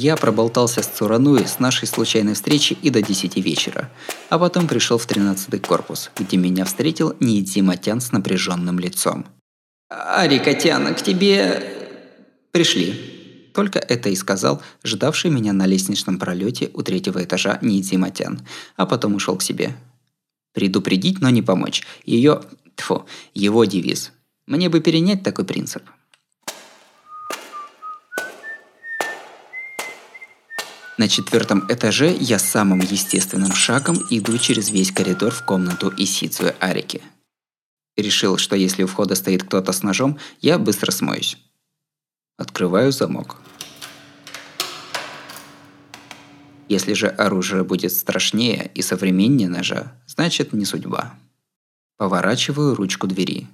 [0.00, 3.90] Я проболтался с Цурануи с нашей случайной встречи и до 10 вечера,
[4.28, 9.26] а потом пришел в 13-й корпус, где меня встретил Нидзиматян с напряженным лицом.
[9.88, 11.90] «Арикатян, к тебе...»
[12.52, 18.86] «Пришли», только это и сказал ждавший меня на лестничном пролете у третьего этажа Нидзиматян, а
[18.86, 19.74] потом ушел к себе.
[20.54, 21.82] Предупредить, но не помочь.
[22.04, 22.42] Ее...
[22.76, 24.12] Тьфу, его девиз.
[24.46, 25.82] Мне бы перенять такой принцип.
[30.98, 37.00] На четвертом этаже я самым естественным шагом иду через весь коридор в комнату Исицуэ Арики.
[37.96, 41.38] Решил, что если у входа стоит кто-то с ножом, я быстро смоюсь.
[42.36, 43.36] Открываю замок.
[46.68, 51.14] Если же оружие будет страшнее и современнее ножа, значит не судьба.
[51.96, 53.46] Поворачиваю ручку двери.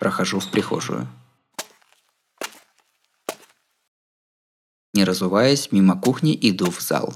[0.00, 1.08] Прохожу в прихожую.
[4.94, 7.14] Не разуваясь, мимо кухни иду в зал.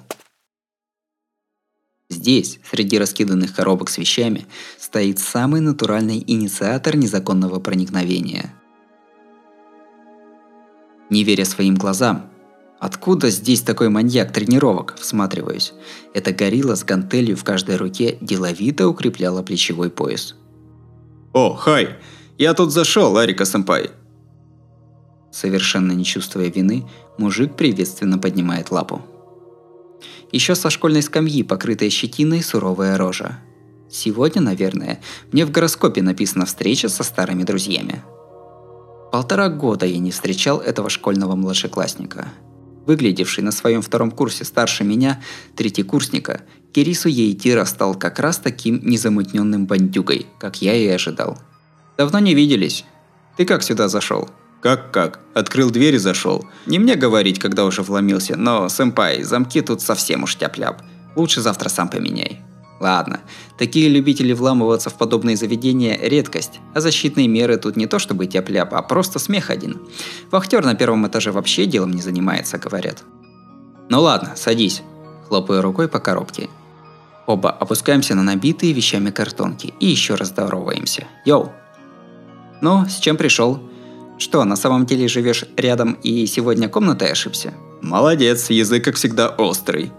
[2.10, 4.46] Здесь, среди раскиданных коробок с вещами,
[4.78, 8.54] стоит самый натуральный инициатор незаконного проникновения.
[11.10, 12.30] Не веря своим глазам,
[12.78, 15.72] Откуда здесь такой маньяк тренировок, всматриваюсь.
[16.14, 20.36] Эта горилла с гантелью в каждой руке деловито укрепляла плечевой пояс.
[21.32, 21.96] «О, хай!
[22.38, 23.90] Я тут зашел, Арика-сэмпай!»
[25.30, 26.88] Совершенно не чувствуя вины,
[27.18, 29.02] мужик приветственно поднимает лапу.
[30.32, 33.38] Еще со школьной скамьи, покрытая щетиной, суровая рожа.
[33.90, 35.00] Сегодня, наверное,
[35.32, 38.02] мне в гороскопе написана встреча со старыми друзьями.
[39.10, 42.28] Полтора года я не встречал этого школьного младшеклассника–
[42.88, 45.20] Выглядевший на своем втором курсе старше меня,
[45.56, 46.40] третьекурсника,
[46.72, 51.36] Кирису Ейтира стал как раз таким незамутненным бандюгой, как я и ожидал.
[51.98, 52.86] «Давно не виделись.
[53.36, 55.20] Ты как сюда зашел?» Как-как?
[55.34, 56.44] Открыл дверь и зашел.
[56.66, 60.82] Не мне говорить, когда уже вломился, но, сэмпай, замки тут совсем уж тяп-ляп.
[61.14, 62.42] Лучше завтра сам поменяй.
[62.80, 63.20] Ладно,
[63.56, 68.72] такие любители вламываться в подобные заведения– редкость, а защитные меры тут не то чтобы тяп-ляп,
[68.72, 69.80] а просто смех один.
[70.30, 73.02] Вахтер на первом этаже вообще делом не занимается, говорят.
[73.88, 74.82] Ну ладно, садись.
[75.28, 76.48] Хлопаю рукой по коробке.
[77.26, 81.06] Оба опускаемся на набитые вещами картонки и еще раз здороваемся.
[81.24, 81.52] Йоу!
[82.60, 83.60] Ну, с чем пришел?
[84.18, 87.54] Что, на самом деле живешь рядом и сегодня комнатой ошибся?
[87.80, 89.92] Молодец, язык как всегда острый.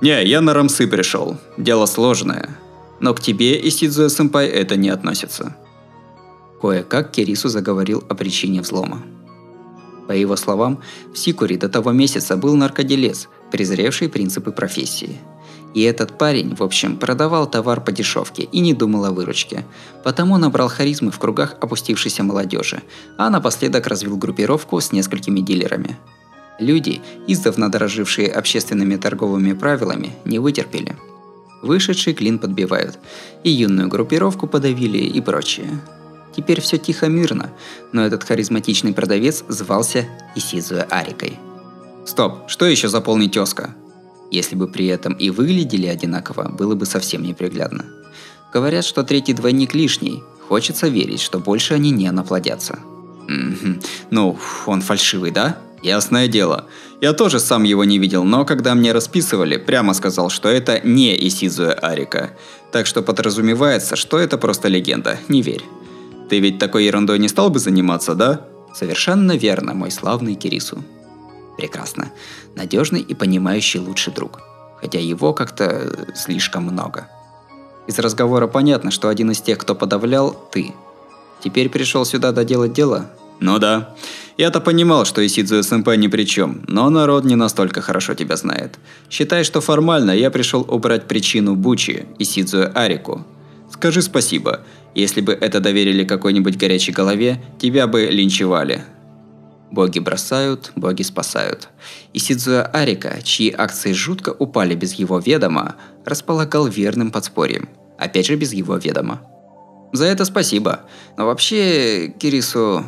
[0.00, 1.36] Не, я на рамсы пришел.
[1.58, 2.56] Дело сложное.
[3.00, 5.56] Но к тебе, Исидзуя Сэмпай, это не относится.
[6.60, 9.02] Кое-как Кирису заговорил о причине взлома.
[10.08, 10.80] По его словам,
[11.12, 15.18] в Сикуре до того месяца был наркоделец, презревший принципы профессии.
[15.74, 19.64] И этот парень, в общем, продавал товар по дешевке и не думал о выручке.
[20.02, 22.82] Потому набрал харизмы в кругах опустившейся молодежи,
[23.16, 25.96] а напоследок развил группировку с несколькими дилерами–
[26.60, 30.94] Люди, издавна дорожившие общественными торговыми правилами, не вытерпели.
[31.62, 32.98] Вышедший клин подбивают,
[33.44, 35.80] и юную группировку подавили и прочее.
[36.36, 37.50] Теперь все тихо-мирно,
[37.92, 40.06] но этот харизматичный продавец звался
[40.36, 41.38] Исизуя Арикой.
[42.04, 43.74] Стоп, что еще за полный тезка?
[44.30, 47.84] Если бы при этом и выглядели одинаково, было бы совсем неприглядно.
[48.52, 50.22] Говорят, что третий двойник лишний.
[50.48, 52.78] Хочется верить, что больше они не наплодятся.
[53.28, 53.80] М-м-м.
[54.10, 55.58] Ну, он фальшивый, да?
[55.82, 56.66] Ясное дело.
[57.00, 61.16] Я тоже сам его не видел, но когда мне расписывали, прямо сказал, что это не
[61.28, 62.36] Исизуя Арика.
[62.72, 65.64] Так что подразумевается, что это просто легенда, не верь.
[66.28, 68.46] Ты ведь такой ерундой не стал бы заниматься, да?
[68.74, 70.84] Совершенно верно, мой славный Кирису.
[71.60, 72.10] Прекрасно.
[72.56, 74.40] Надежный и понимающий лучший друг.
[74.80, 77.06] Хотя его как-то слишком много.
[77.86, 80.72] Из разговора понятно, что один из тех, кто подавлял, ты.
[81.44, 83.10] Теперь пришел сюда доделать дело?
[83.40, 83.94] Ну да.
[84.38, 88.78] Я-то понимал, что Исидзу СМП ни при чем, но народ не настолько хорошо тебя знает.
[89.10, 93.26] Считай, что формально я пришел убрать причину Бучи, Исидзу Арику.
[93.70, 94.60] Скажи спасибо.
[94.94, 98.82] Если бы это доверили какой-нибудь горячей голове, тебя бы линчевали.
[99.70, 101.68] Боги бросают, боги спасают.
[102.12, 107.68] Исидзуя Арика, чьи акции жутко упали без его ведома, располагал верным подспорьем.
[107.96, 109.22] Опять же без его ведома.
[109.92, 110.80] За это спасибо.
[111.16, 112.84] Но вообще, Кирису,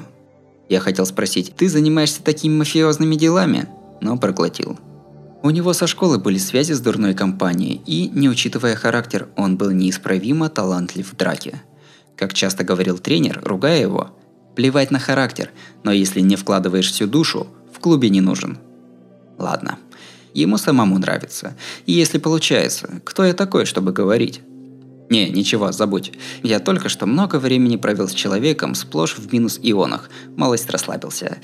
[0.69, 3.69] я хотел спросить, ты занимаешься такими мафиозными делами?
[4.01, 4.79] Но проглотил.
[5.43, 9.71] У него со школы были связи с дурной компанией, и, не учитывая характер, он был
[9.71, 11.61] неисправимо талантлив в драке.
[12.17, 14.11] Как часто говорил тренер, ругая его,
[14.55, 15.51] плевать на характер,
[15.85, 18.59] но если не вкладываешь всю душу, в клубе не нужен.
[19.39, 19.79] Ладно,
[20.35, 21.57] ему самому нравится.
[21.87, 24.41] И если получается, кто я такой, чтобы говорить?
[25.11, 26.13] Не, ничего, забудь.
[26.43, 30.09] Я только что много времени провел с человеком сплошь в минус ионах.
[30.37, 31.37] Малость расслабился.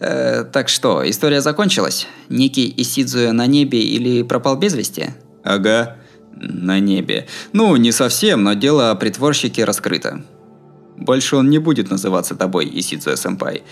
[0.00, 2.08] Э, так что, история закончилась?
[2.28, 5.10] Некий Исидзуя на небе или пропал без вести?
[5.44, 5.98] Ага,
[6.34, 7.28] на небе.
[7.52, 10.24] Ну, не совсем, но дело о притворщике раскрыто.
[11.04, 13.62] Больше он не будет называться тобой, Исидзуя Сэмпай.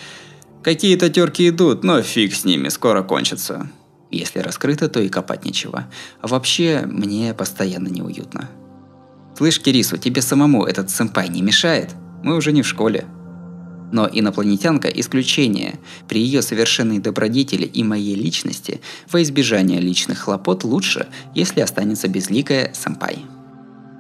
[0.63, 3.71] Какие-то терки идут, но фиг с ними, скоро кончатся.
[4.11, 5.87] Если раскрыто, то и копать нечего.
[6.21, 8.51] А вообще, мне постоянно неуютно.
[9.37, 11.91] «Слышь, Кирису, тебе самому этот сэмпай не мешает?
[12.25, 13.07] Мы уже не в школе».
[13.93, 15.79] Но инопланетянка– исключение.
[16.09, 22.73] При ее совершенной добродетели и моей личности во избежание личных хлопот лучше, если останется безликая
[22.75, 23.25] сэмпай.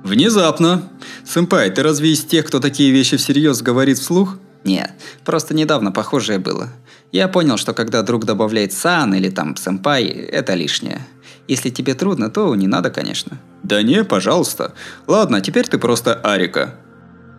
[0.03, 0.89] Внезапно.
[1.25, 4.39] Сэмпай, ты разве из тех, кто такие вещи всерьез говорит вслух?
[4.65, 4.93] Нет,
[5.25, 6.69] просто недавно похожее было.
[7.13, 11.07] Я понял, что когда друг добавляет сан или там сэмпай, это лишнее.
[11.49, 13.39] Если тебе трудно, то не надо, конечно.
[13.63, 14.73] Да не, пожалуйста.
[15.07, 16.77] Ладно, теперь ты просто Арика.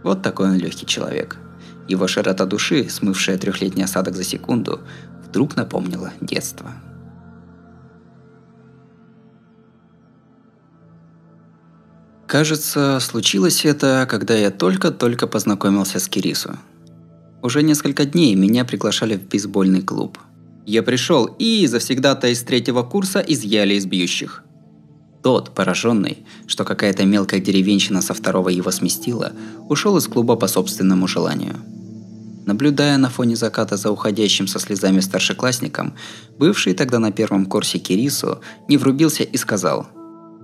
[0.03, 1.38] Вот такой он легкий человек.
[1.88, 4.82] Его широта души, смывшая трехлетний осадок за секунду,
[5.28, 6.72] вдруг напомнила детство.
[12.32, 16.57] Кажется, случилось это, когда я только-только познакомился с Кирису.
[17.43, 20.17] Уже несколько дней меня приглашали в бейсбольный клуб–
[20.65, 24.43] я пришел, и завсегда-то из третьего курса изъяли из бьющих.
[25.23, 29.34] Тот, пораженный, что какая-то мелкая деревенщина со второго его сместила,
[29.67, 31.55] ушел из клуба по собственному желанию.
[32.45, 35.93] Наблюдая на фоне заката за уходящим со слезами старшеклассником,
[36.38, 39.88] бывший тогда на первом курсе Кирису не врубился и сказал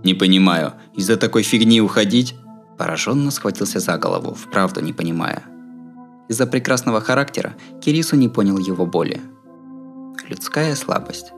[0.04, 2.36] «Не понимаю, из-за такой фигни уходить?»
[2.78, 5.44] Пораженно схватился за голову, вправду не понимая.
[6.30, 9.22] Из-за прекрасного характера Кирису не понял его боли–
[10.30, 11.32] людская слабость.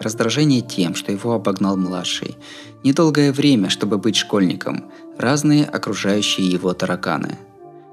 [0.00, 2.36] Раздражение тем, что его обогнал младший.
[2.82, 4.90] Недолгое время, чтобы быть школьником.
[5.18, 7.38] Разные окружающие его тараканы.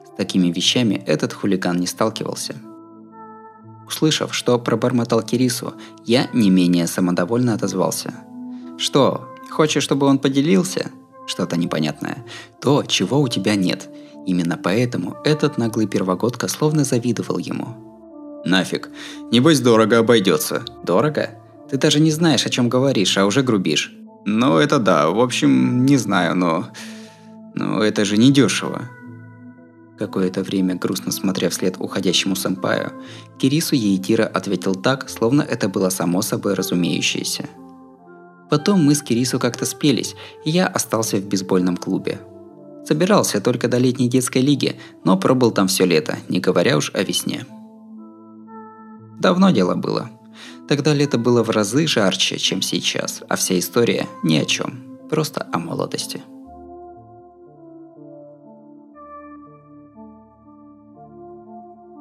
[0.05, 2.55] С такими вещами этот хулиган не сталкивался.
[3.87, 5.73] Услышав, что пробормотал Кирису,
[6.05, 8.13] я не менее самодовольно отозвался.
[8.77, 10.91] «Что, хочешь, чтобы он поделился?»
[11.29, 12.25] Что-то непонятное.
[12.59, 13.87] То, чего у тебя нет.
[14.25, 18.41] Именно поэтому этот наглый первогодка словно завидовал ему.
[18.45, 18.89] «Нафиг.
[19.31, 20.63] Небось дорого обойдется».
[20.83, 21.29] «Дорого?
[21.69, 23.93] Ты даже не знаешь, о чем говоришь, а уже грубишь».
[24.25, 25.09] «Ну, это да.
[25.09, 26.69] В общем, не знаю, но...
[27.53, 28.89] Но это же не дешево.
[29.99, 32.93] Какое-то время, грустно смотря вслед уходящему сэмпаю,
[33.37, 37.49] Кирису Еитира ответил так, словно это было само собой разумеющееся.
[38.49, 42.19] Потом мы с Кирису как-то спелись, и я остался в бейсбольном клубе.
[42.85, 47.03] Собирался только до летней детской лиги, но пробыл там все лето, не говоря уж о
[47.03, 47.45] весне.
[49.19, 50.09] Давно дело было.
[50.67, 55.47] Тогда лето было в разы жарче, чем сейчас, а вся история ни о чем, просто
[55.51, 56.21] о молодости.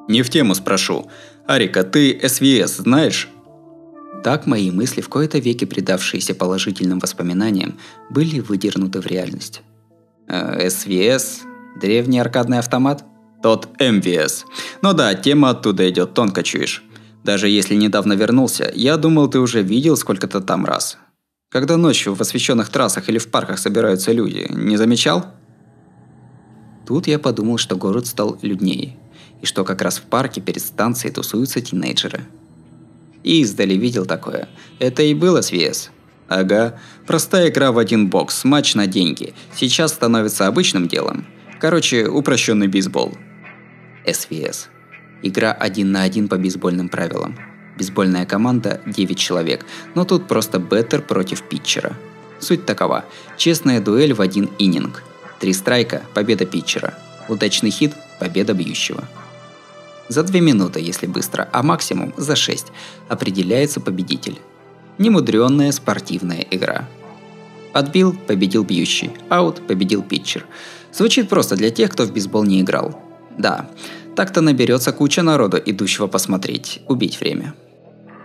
[0.07, 1.07] Не в тему спрошу.
[1.45, 3.29] Арика, ты СВС знаешь?
[4.23, 9.61] Так мои мысли, в кои-то веки предавшиеся положительным воспоминаниям, были выдернуты в реальность.
[10.27, 11.41] Э, СВС?
[11.79, 13.05] Древний аркадный автомат?
[13.41, 14.45] Тот МВС.
[14.81, 16.83] Ну да, тема оттуда идет, тонко чуешь.
[17.23, 20.97] Даже если недавно вернулся, я думал, ты уже видел сколько-то там раз.
[21.49, 25.25] Когда ночью в освещенных трассах или в парках собираются люди, не замечал?
[26.85, 28.97] Тут я подумал, что город стал люднее
[29.41, 32.25] и что как раз в парке перед станцией тусуются тинейджеры.
[33.23, 34.49] И издали видел такое.
[34.79, 35.91] Это и было СВС.
[36.27, 39.33] Ага, простая игра в один бокс, матч на деньги.
[39.55, 41.25] Сейчас становится обычным делом.
[41.59, 43.17] Короче, упрощенный бейсбол.
[44.05, 44.69] СВС.
[45.23, 47.37] Игра один на один по бейсбольным правилам.
[47.77, 49.65] Бейсбольная команда 9 человек,
[49.95, 51.97] но тут просто беттер против питчера.
[52.39, 53.05] Суть такова.
[53.37, 55.03] Честная дуэль в один ининг.
[55.39, 56.93] Три страйка– победа питчера.
[57.27, 59.05] Удачный хит– победа бьющего.
[60.09, 62.67] За 2 минуты, если быстро, а максимум за 6,
[63.07, 64.39] определяется победитель.
[64.97, 66.87] Немудренная спортивная игра.
[67.73, 70.45] Отбил– победил бьющий, аут– победил питчер.
[70.91, 72.99] Звучит просто для тех, кто в бейсбол не играл.
[73.37, 73.69] Да,
[74.15, 77.53] так-то наберется куча народу, идущего посмотреть, убить время.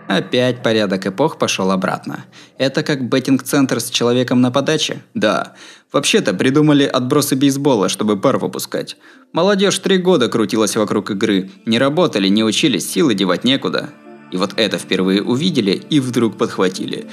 [0.07, 2.25] Опять порядок эпох пошел обратно.
[2.57, 5.01] Это как беттинг-центр с человеком на подаче?
[5.13, 5.53] Да.
[5.91, 8.97] Вообще-то придумали отбросы бейсбола, чтобы пар выпускать.
[9.35, 11.51] Молодежь три года крутилась вокруг игры.
[11.67, 13.91] Не работали, не учились, силы девать некуда.
[14.31, 17.05] И вот это впервые увидели и вдруг подхватили.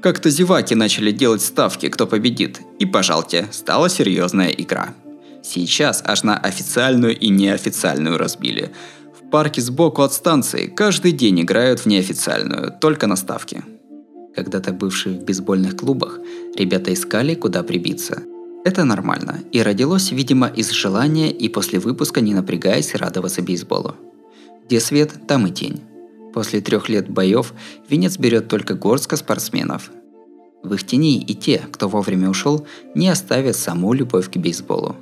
[0.00, 2.60] Как-то зеваки начали делать ставки, кто победит.
[2.78, 4.94] И, пожалуйте, стала серьезная игра.
[5.42, 8.70] Сейчас аж на официальную и неофициальную разбили–
[9.34, 13.64] парке сбоку от станции каждый день играют в неофициальную, только на ставке.
[14.36, 16.20] Когда-то бывшие в бейсбольных клубах,
[16.56, 18.22] ребята искали, куда прибиться.
[18.64, 23.94] Это нормально, и родилось, видимо, из желания и после выпуска не напрягаясь радоваться бейсболу.
[24.66, 25.82] Где свет, там и тень.
[26.32, 27.52] После трех лет боев
[27.88, 29.90] венец берет только горстка спортсменов.
[30.62, 34.96] В их тени и те, кто вовремя ушел, не оставят саму любовь к бейсболу.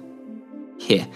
[0.80, 1.06] Хе,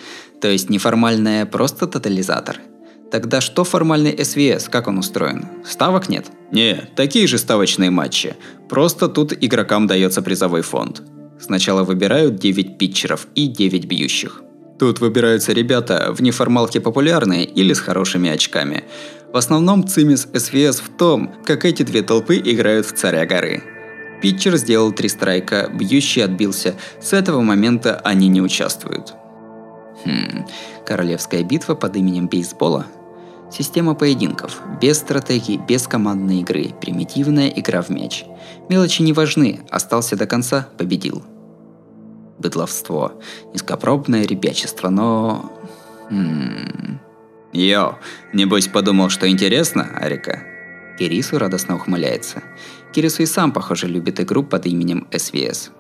[0.40, 2.60] то есть неформальная просто тотализатор–
[3.10, 5.46] Тогда что формальный СВС, как он устроен?
[5.64, 6.26] Ставок нет?
[6.50, 8.34] Не, такие же ставочные матчи.
[8.68, 11.02] Просто тут игрокам дается призовой фонд.
[11.38, 14.42] Сначала выбирают 9 питчеров и 9 бьющих.
[14.78, 18.84] Тут выбираются ребята в неформалке популярные или с хорошими очками.
[19.32, 23.62] В основном цимис СВС в том, как эти две толпы играют в царя горы.
[24.20, 26.74] Питчер сделал три страйка, бьющий отбился.
[27.00, 29.14] С этого момента они не участвуют.
[30.04, 30.46] Хм,
[30.86, 32.86] королевская битва под именем бейсбола?
[33.50, 34.60] Система поединков.
[34.80, 36.74] Без стратегии, без командной игры.
[36.80, 38.24] Примитивная игра в мяч.
[38.68, 39.60] Мелочи не важны.
[39.70, 41.22] Остался до конца– победил.
[42.38, 43.12] Быдловство.
[43.52, 45.52] Низкопробное ребячество, но...
[46.10, 47.00] М-м.
[47.52, 47.98] Йо,
[48.32, 50.42] небось подумал, что интересно, Арика?
[50.98, 52.42] Кирису радостно ухмыляется.
[52.92, 55.70] Кирису и сам, похоже, любит игру под именем СВС.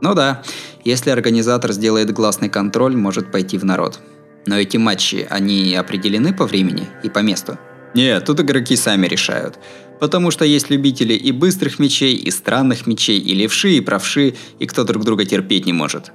[0.00, 0.42] Ну да,
[0.84, 4.00] если организатор сделает гласный контроль, может пойти в народ.
[4.46, 7.58] Но эти матчи, они определены по времени и по месту?
[7.94, 9.58] Нет, тут игроки сами решают.
[10.00, 14.66] Потому что есть любители и быстрых мечей, и странных мечей, и левши, и правши, и
[14.66, 16.12] кто друг друга терпеть не может.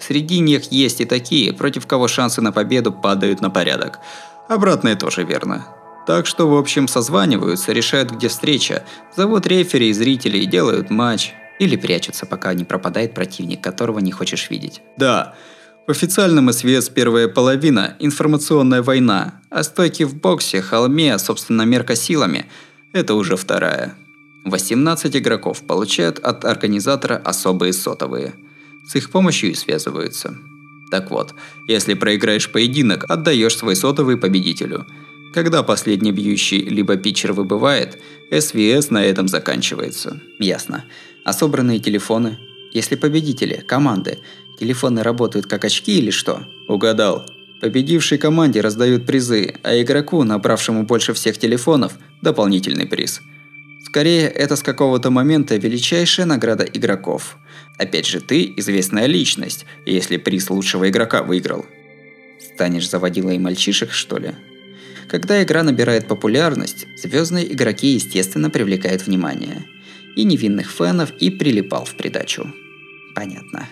[0.00, 4.00] Среди них есть и такие, против кого шансы на победу падают на порядок.
[4.48, 5.66] Обратное тоже верно.
[6.06, 8.84] Так что, в общем, созваниваются, решают, где встреча,
[9.16, 11.32] зовут рефери и зрителей, делают матч.
[11.60, 14.80] Или прячутся, пока не пропадает противник, которого не хочешь видеть.
[14.96, 15.36] Да,
[15.86, 22.46] в официальном СВС первая половина– информационная война, а стойки в боксе, холме, собственно мерка силами–
[22.92, 23.94] это уже вторая.
[24.44, 28.34] 18 игроков получают от организатора особые сотовые.
[28.86, 30.36] С их помощью и связываются.
[30.90, 31.34] Так вот,
[31.68, 34.86] если проиграешь поединок, отдаешь свой сотовый победителю.
[35.34, 37.98] Когда последний бьющий либо питчер выбывает,
[38.30, 40.20] СВС на этом заканчивается.
[40.38, 40.84] Ясно.
[41.24, 42.38] А собранные телефоны?
[42.72, 44.18] Если победители, команды,
[44.58, 46.44] телефоны работают как очки или что?
[46.68, 47.26] Угадал.
[47.60, 51.92] Победившей команде раздают призы, а игроку, набравшему больше всех телефонов,
[52.22, 53.20] дополнительный приз.
[53.84, 57.36] Скорее, это с какого-то момента величайшая награда игроков.
[57.76, 61.66] Опять же, ты известная личность, если приз лучшего игрока выиграл.
[62.54, 64.34] Станешь заводилой мальчишек, что ли?
[65.08, 69.66] Когда игра набирает популярность, звездные игроки, естественно, привлекают внимание.
[70.16, 72.52] И невинных фенов, и прилипал в придачу.
[73.14, 73.68] Понятно.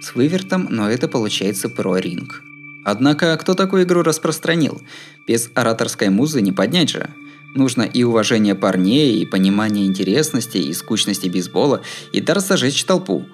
[0.00, 2.42] С вывертом, но это получается про-ринг.
[2.84, 4.82] Однако, кто такую игру распространил?
[5.26, 7.10] Без ораторской музы не поднять же.
[7.54, 11.82] Нужно и уважение парней, и понимание интересности, и скучности бейсбола,
[12.12, 13.26] и дар сожечь толпу.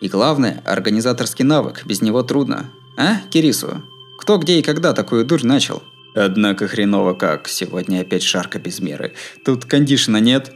[0.00, 2.70] И главное, организаторский навык, без него трудно.
[2.96, 3.82] А, Кирису?
[4.18, 5.82] Кто, где и когда такую дурь начал?
[6.14, 9.14] Однако хреново как, сегодня опять шарка без меры.
[9.44, 10.52] Тут кондишена нет.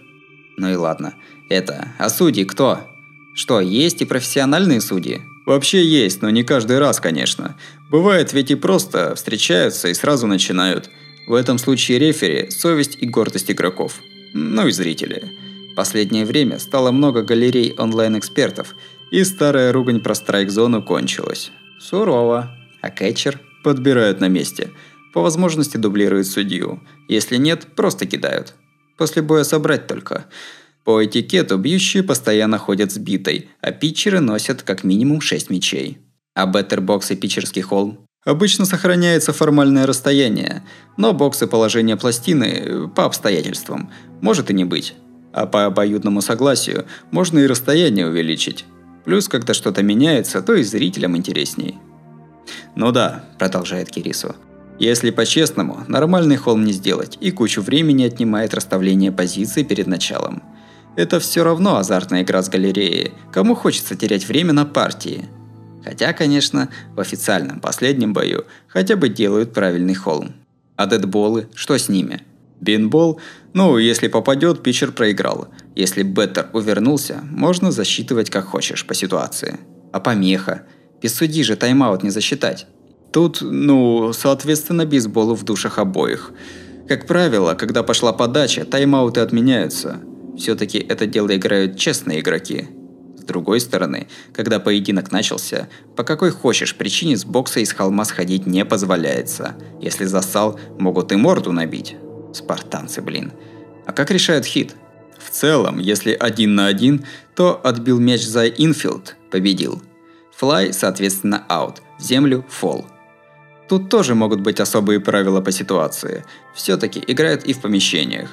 [0.57, 1.15] Ну и ладно.
[1.53, 2.81] Это, а судьи кто?
[3.35, 5.21] Что, есть и профессиональные судьи?
[5.45, 7.57] Вообще есть, но не каждый раз, конечно.
[7.91, 10.89] Бывает ведь и просто встречаются и сразу начинают.
[11.27, 14.01] В этом случае рефери– совесть и гордость игроков.
[14.33, 15.31] Ну и зрители.
[15.77, 18.75] Последнее время стало много галерей онлайн-экспертов,
[19.11, 21.51] и старая ругань про страйк-зону кончилась.
[21.79, 22.57] Сурово.
[22.81, 23.41] А кетчер?
[23.63, 24.71] Подбирают на месте–
[25.13, 26.81] по возможности дублируют судью.
[27.07, 28.55] Если нет, просто кидают.
[28.97, 30.25] После боя собрать только.
[30.85, 35.99] По этикету бьющие постоянно ходят с битой, а питчеры носят как минимум 6 мячей.
[36.35, 38.07] А беттербокс и питчерский холм?
[38.25, 40.63] Обычно сохраняется формальное расстояние,
[40.97, 44.95] но бокс и положение пластины по обстоятельствам может и не быть.
[45.33, 48.65] А по обоюдному согласию можно и расстояние увеличить.
[49.05, 51.79] Плюс, когда что-то меняется, то и зрителям интересней.
[52.77, 54.35] «Ну да»,– продолжает Кирису,
[54.79, 60.43] если по-честному, нормальный холм не сделать, и кучу времени отнимает расставление позиций перед началом.
[60.95, 65.25] Это все равно азартная игра с галереей, кому хочется терять время на партии.
[65.85, 70.35] Хотя, конечно, в официальном последнем бою хотя бы делают правильный холм.
[70.77, 72.23] А дедболы, что с ними?
[72.61, 73.21] Бинбол,
[73.55, 75.49] ну, если попадет, питчер проиграл.
[75.75, 79.59] Если беттер увернулся, можно засчитывать как хочешь по ситуации.
[79.93, 80.63] А помеха?
[81.03, 82.67] Без судьи же тайм-аут не засчитать.
[83.13, 86.33] Тут, ну, соответственно, бейсболу в душах обоих.
[86.87, 90.01] Как правило, когда пошла подача, тайм-ауты отменяются.
[90.37, 92.69] Все-таки это дело играют честные игроки.
[93.19, 98.47] С другой стороны, когда поединок начался, по какой хочешь причине с бокса из холма сходить
[98.47, 99.55] не позволяется.
[99.81, 101.97] Если засал, могут и морду набить.
[102.35, 103.33] Спартанцы, блин.
[103.87, 104.75] А как решают хит?
[105.19, 107.05] В целом, если один на один,
[107.37, 109.81] то отбил мяч за инфилд, победил.
[110.37, 112.87] Флай, соответственно, аут, в землю– фол.
[113.69, 116.25] Тут тоже могут быть особые правила по ситуации.
[116.55, 118.31] Все-таки играют и в помещениях.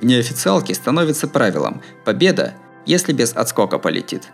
[0.00, 2.54] В неофициалке становится правилом «победа,
[2.86, 4.28] если без отскока полетит».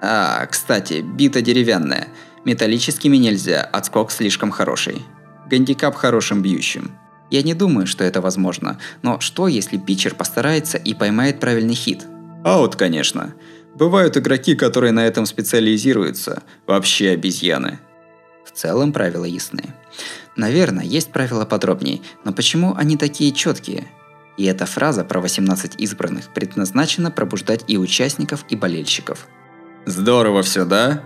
[0.00, 2.08] А, кстати, бита деревянная.
[2.44, 5.04] Металлическими нельзя, отскок слишком хороший.
[5.50, 6.92] Гандикап хорошим бьющим.
[7.30, 12.06] Я не думаю, что это возможно, но что если питчер постарается и поймает правильный хит?
[12.44, 13.34] Аут, конечно.
[13.74, 16.42] Бывают игроки, которые на этом специализируются.
[16.66, 17.80] Вообще обезьяны.
[18.44, 19.74] В целом правила ясны.
[20.36, 23.88] Наверное, есть правила подробнее, но почему они такие четкие?
[24.38, 29.26] И эта фраза про 18 избранных предназначена пробуждать и участников, и болельщиков.
[29.84, 31.02] Здорово все, да?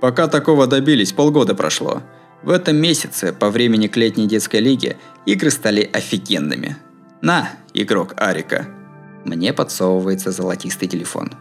[0.00, 2.02] Пока такого добились, полгода прошло.
[2.44, 6.76] В этом месяце, по времени к летней детской лиге, игры стали офигенными.
[7.22, 8.68] На, игрок Арика.
[9.24, 11.32] Мне подсовывается золотистый телефон.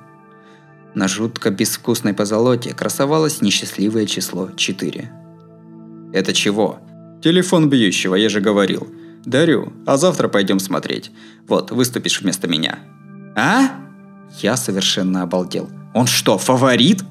[0.96, 5.12] На жутко безвкусной позолоте красовалось несчастливое число 4.
[6.12, 6.80] Это чего?
[7.22, 8.88] Телефон бьющего, я же говорил.
[9.26, 11.12] Дарю, а завтра пойдем смотреть.
[11.48, 12.80] Вот, выступишь вместо меня.
[13.36, 13.72] А?
[14.42, 15.70] Я совершенно обалдел.
[15.94, 17.04] Он что, фаворит?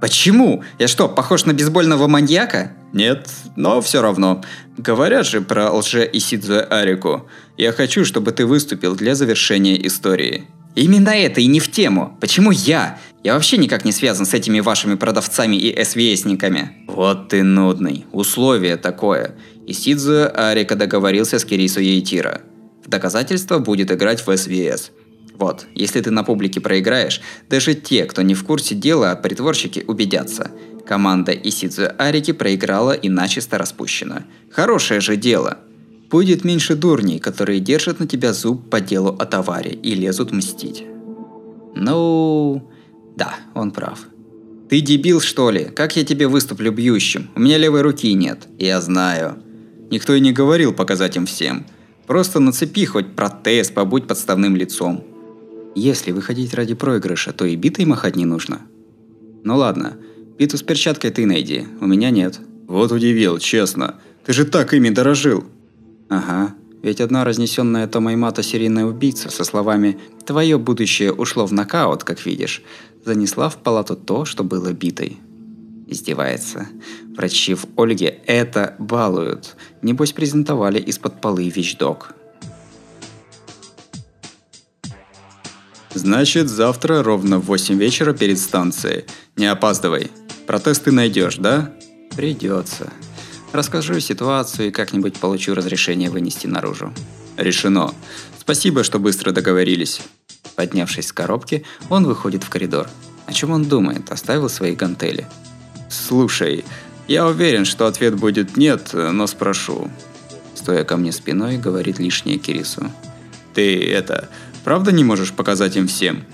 [0.00, 0.64] Почему?
[0.78, 2.72] Я что, похож на бейсбольного маньяка?
[2.92, 4.42] Нет, но все равно.
[4.78, 7.28] Говорят же про лже Исидзуэ Арику.
[7.56, 10.46] Я хочу, чтобы ты выступил для завершения истории.
[10.74, 12.16] Именно это и не в тему.
[12.20, 12.98] Почему я?
[13.22, 16.84] Я вообще никак не связан с этими вашими продавцами и СВСниками.
[16.86, 18.06] Вот ты нудный.
[18.12, 19.34] Условие такое.
[19.70, 22.40] Исидзу Арика договорился с Кирису Ейтира.
[22.84, 24.90] В доказательство будет играть в СВС.
[25.34, 30.50] Вот, если ты на публике проиграешь, даже те, кто не в курсе дела, притворщики убедятся.
[30.84, 34.24] Команда Исидзу Арики проиграла и начисто распущена.
[34.50, 35.58] Хорошее же дело.
[36.10, 40.82] Будет меньше дурней, которые держат на тебя зуб по делу о товаре и лезут мстить.
[41.76, 42.68] Ну,
[43.16, 44.00] да, он прав.
[44.68, 45.66] Ты дебил, что ли?
[45.66, 47.30] Как я тебе выступлю бьющим?
[47.36, 48.48] У меня левой руки нет.
[48.58, 49.40] Я знаю.
[49.90, 51.66] Никто и не говорил показать им всем.
[52.06, 55.04] Просто нацепи хоть протез, побудь подставным лицом.
[55.74, 58.62] Если выходить ради проигрыша, то и битой махать не нужно.
[59.44, 59.96] Ну ладно,
[60.38, 62.40] биту с перчаткой ты найди, у меня нет.
[62.66, 63.96] Вот удивил, честно.
[64.24, 65.44] Ты же так ими дорожил.
[66.08, 72.04] Ага, ведь одна разнесенная Томой Мата серийная убийца со словами «Твое будущее ушло в нокаут,
[72.04, 72.62] как видишь»,
[73.04, 75.18] занесла в палату то, что было битой.
[75.90, 76.68] Издевается.
[77.16, 79.56] Врачи в Ольге это балуют.
[79.82, 82.14] Небось презентовали из-под полы вещдок.
[85.92, 89.04] Значит, завтра ровно в 8 вечера перед станцией.
[89.34, 90.12] Не опаздывай.
[90.46, 91.72] Протесты найдешь, да?
[92.16, 92.92] Придется.
[93.52, 96.94] Расскажу ситуацию и как-нибудь получу разрешение вынести наружу.
[97.36, 97.92] Решено.
[98.38, 100.00] Спасибо, что быстро договорились.
[100.54, 102.88] Поднявшись с коробки, он выходит в коридор.
[103.26, 104.12] О чем он думает?
[104.12, 105.26] Оставил свои гантели.
[106.06, 106.64] Слушай,
[107.08, 109.90] я уверен, что ответ будет нет, но спрошу.
[110.54, 112.90] Стоя ко мне спиной, говорит лишнее Кирису.
[113.54, 114.28] Ты это,
[114.64, 116.24] правда не можешь показать им всем?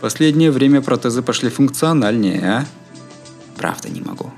[0.00, 2.66] Последнее время протезы пошли функциональнее, а?
[3.56, 4.30] Правда не могу.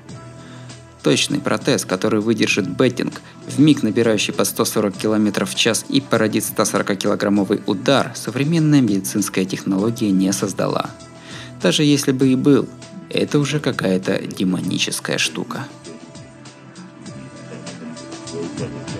[1.03, 6.45] Точный протез, который выдержит беттинг, в миг набирающий по 140 км в час и породит
[6.45, 10.91] 140-килограммовый удар, современная медицинская технология не создала.
[11.63, 12.69] Даже если бы и был,
[13.11, 15.67] это уже какая-то демоническая штука.
[18.59, 18.98] Thank you.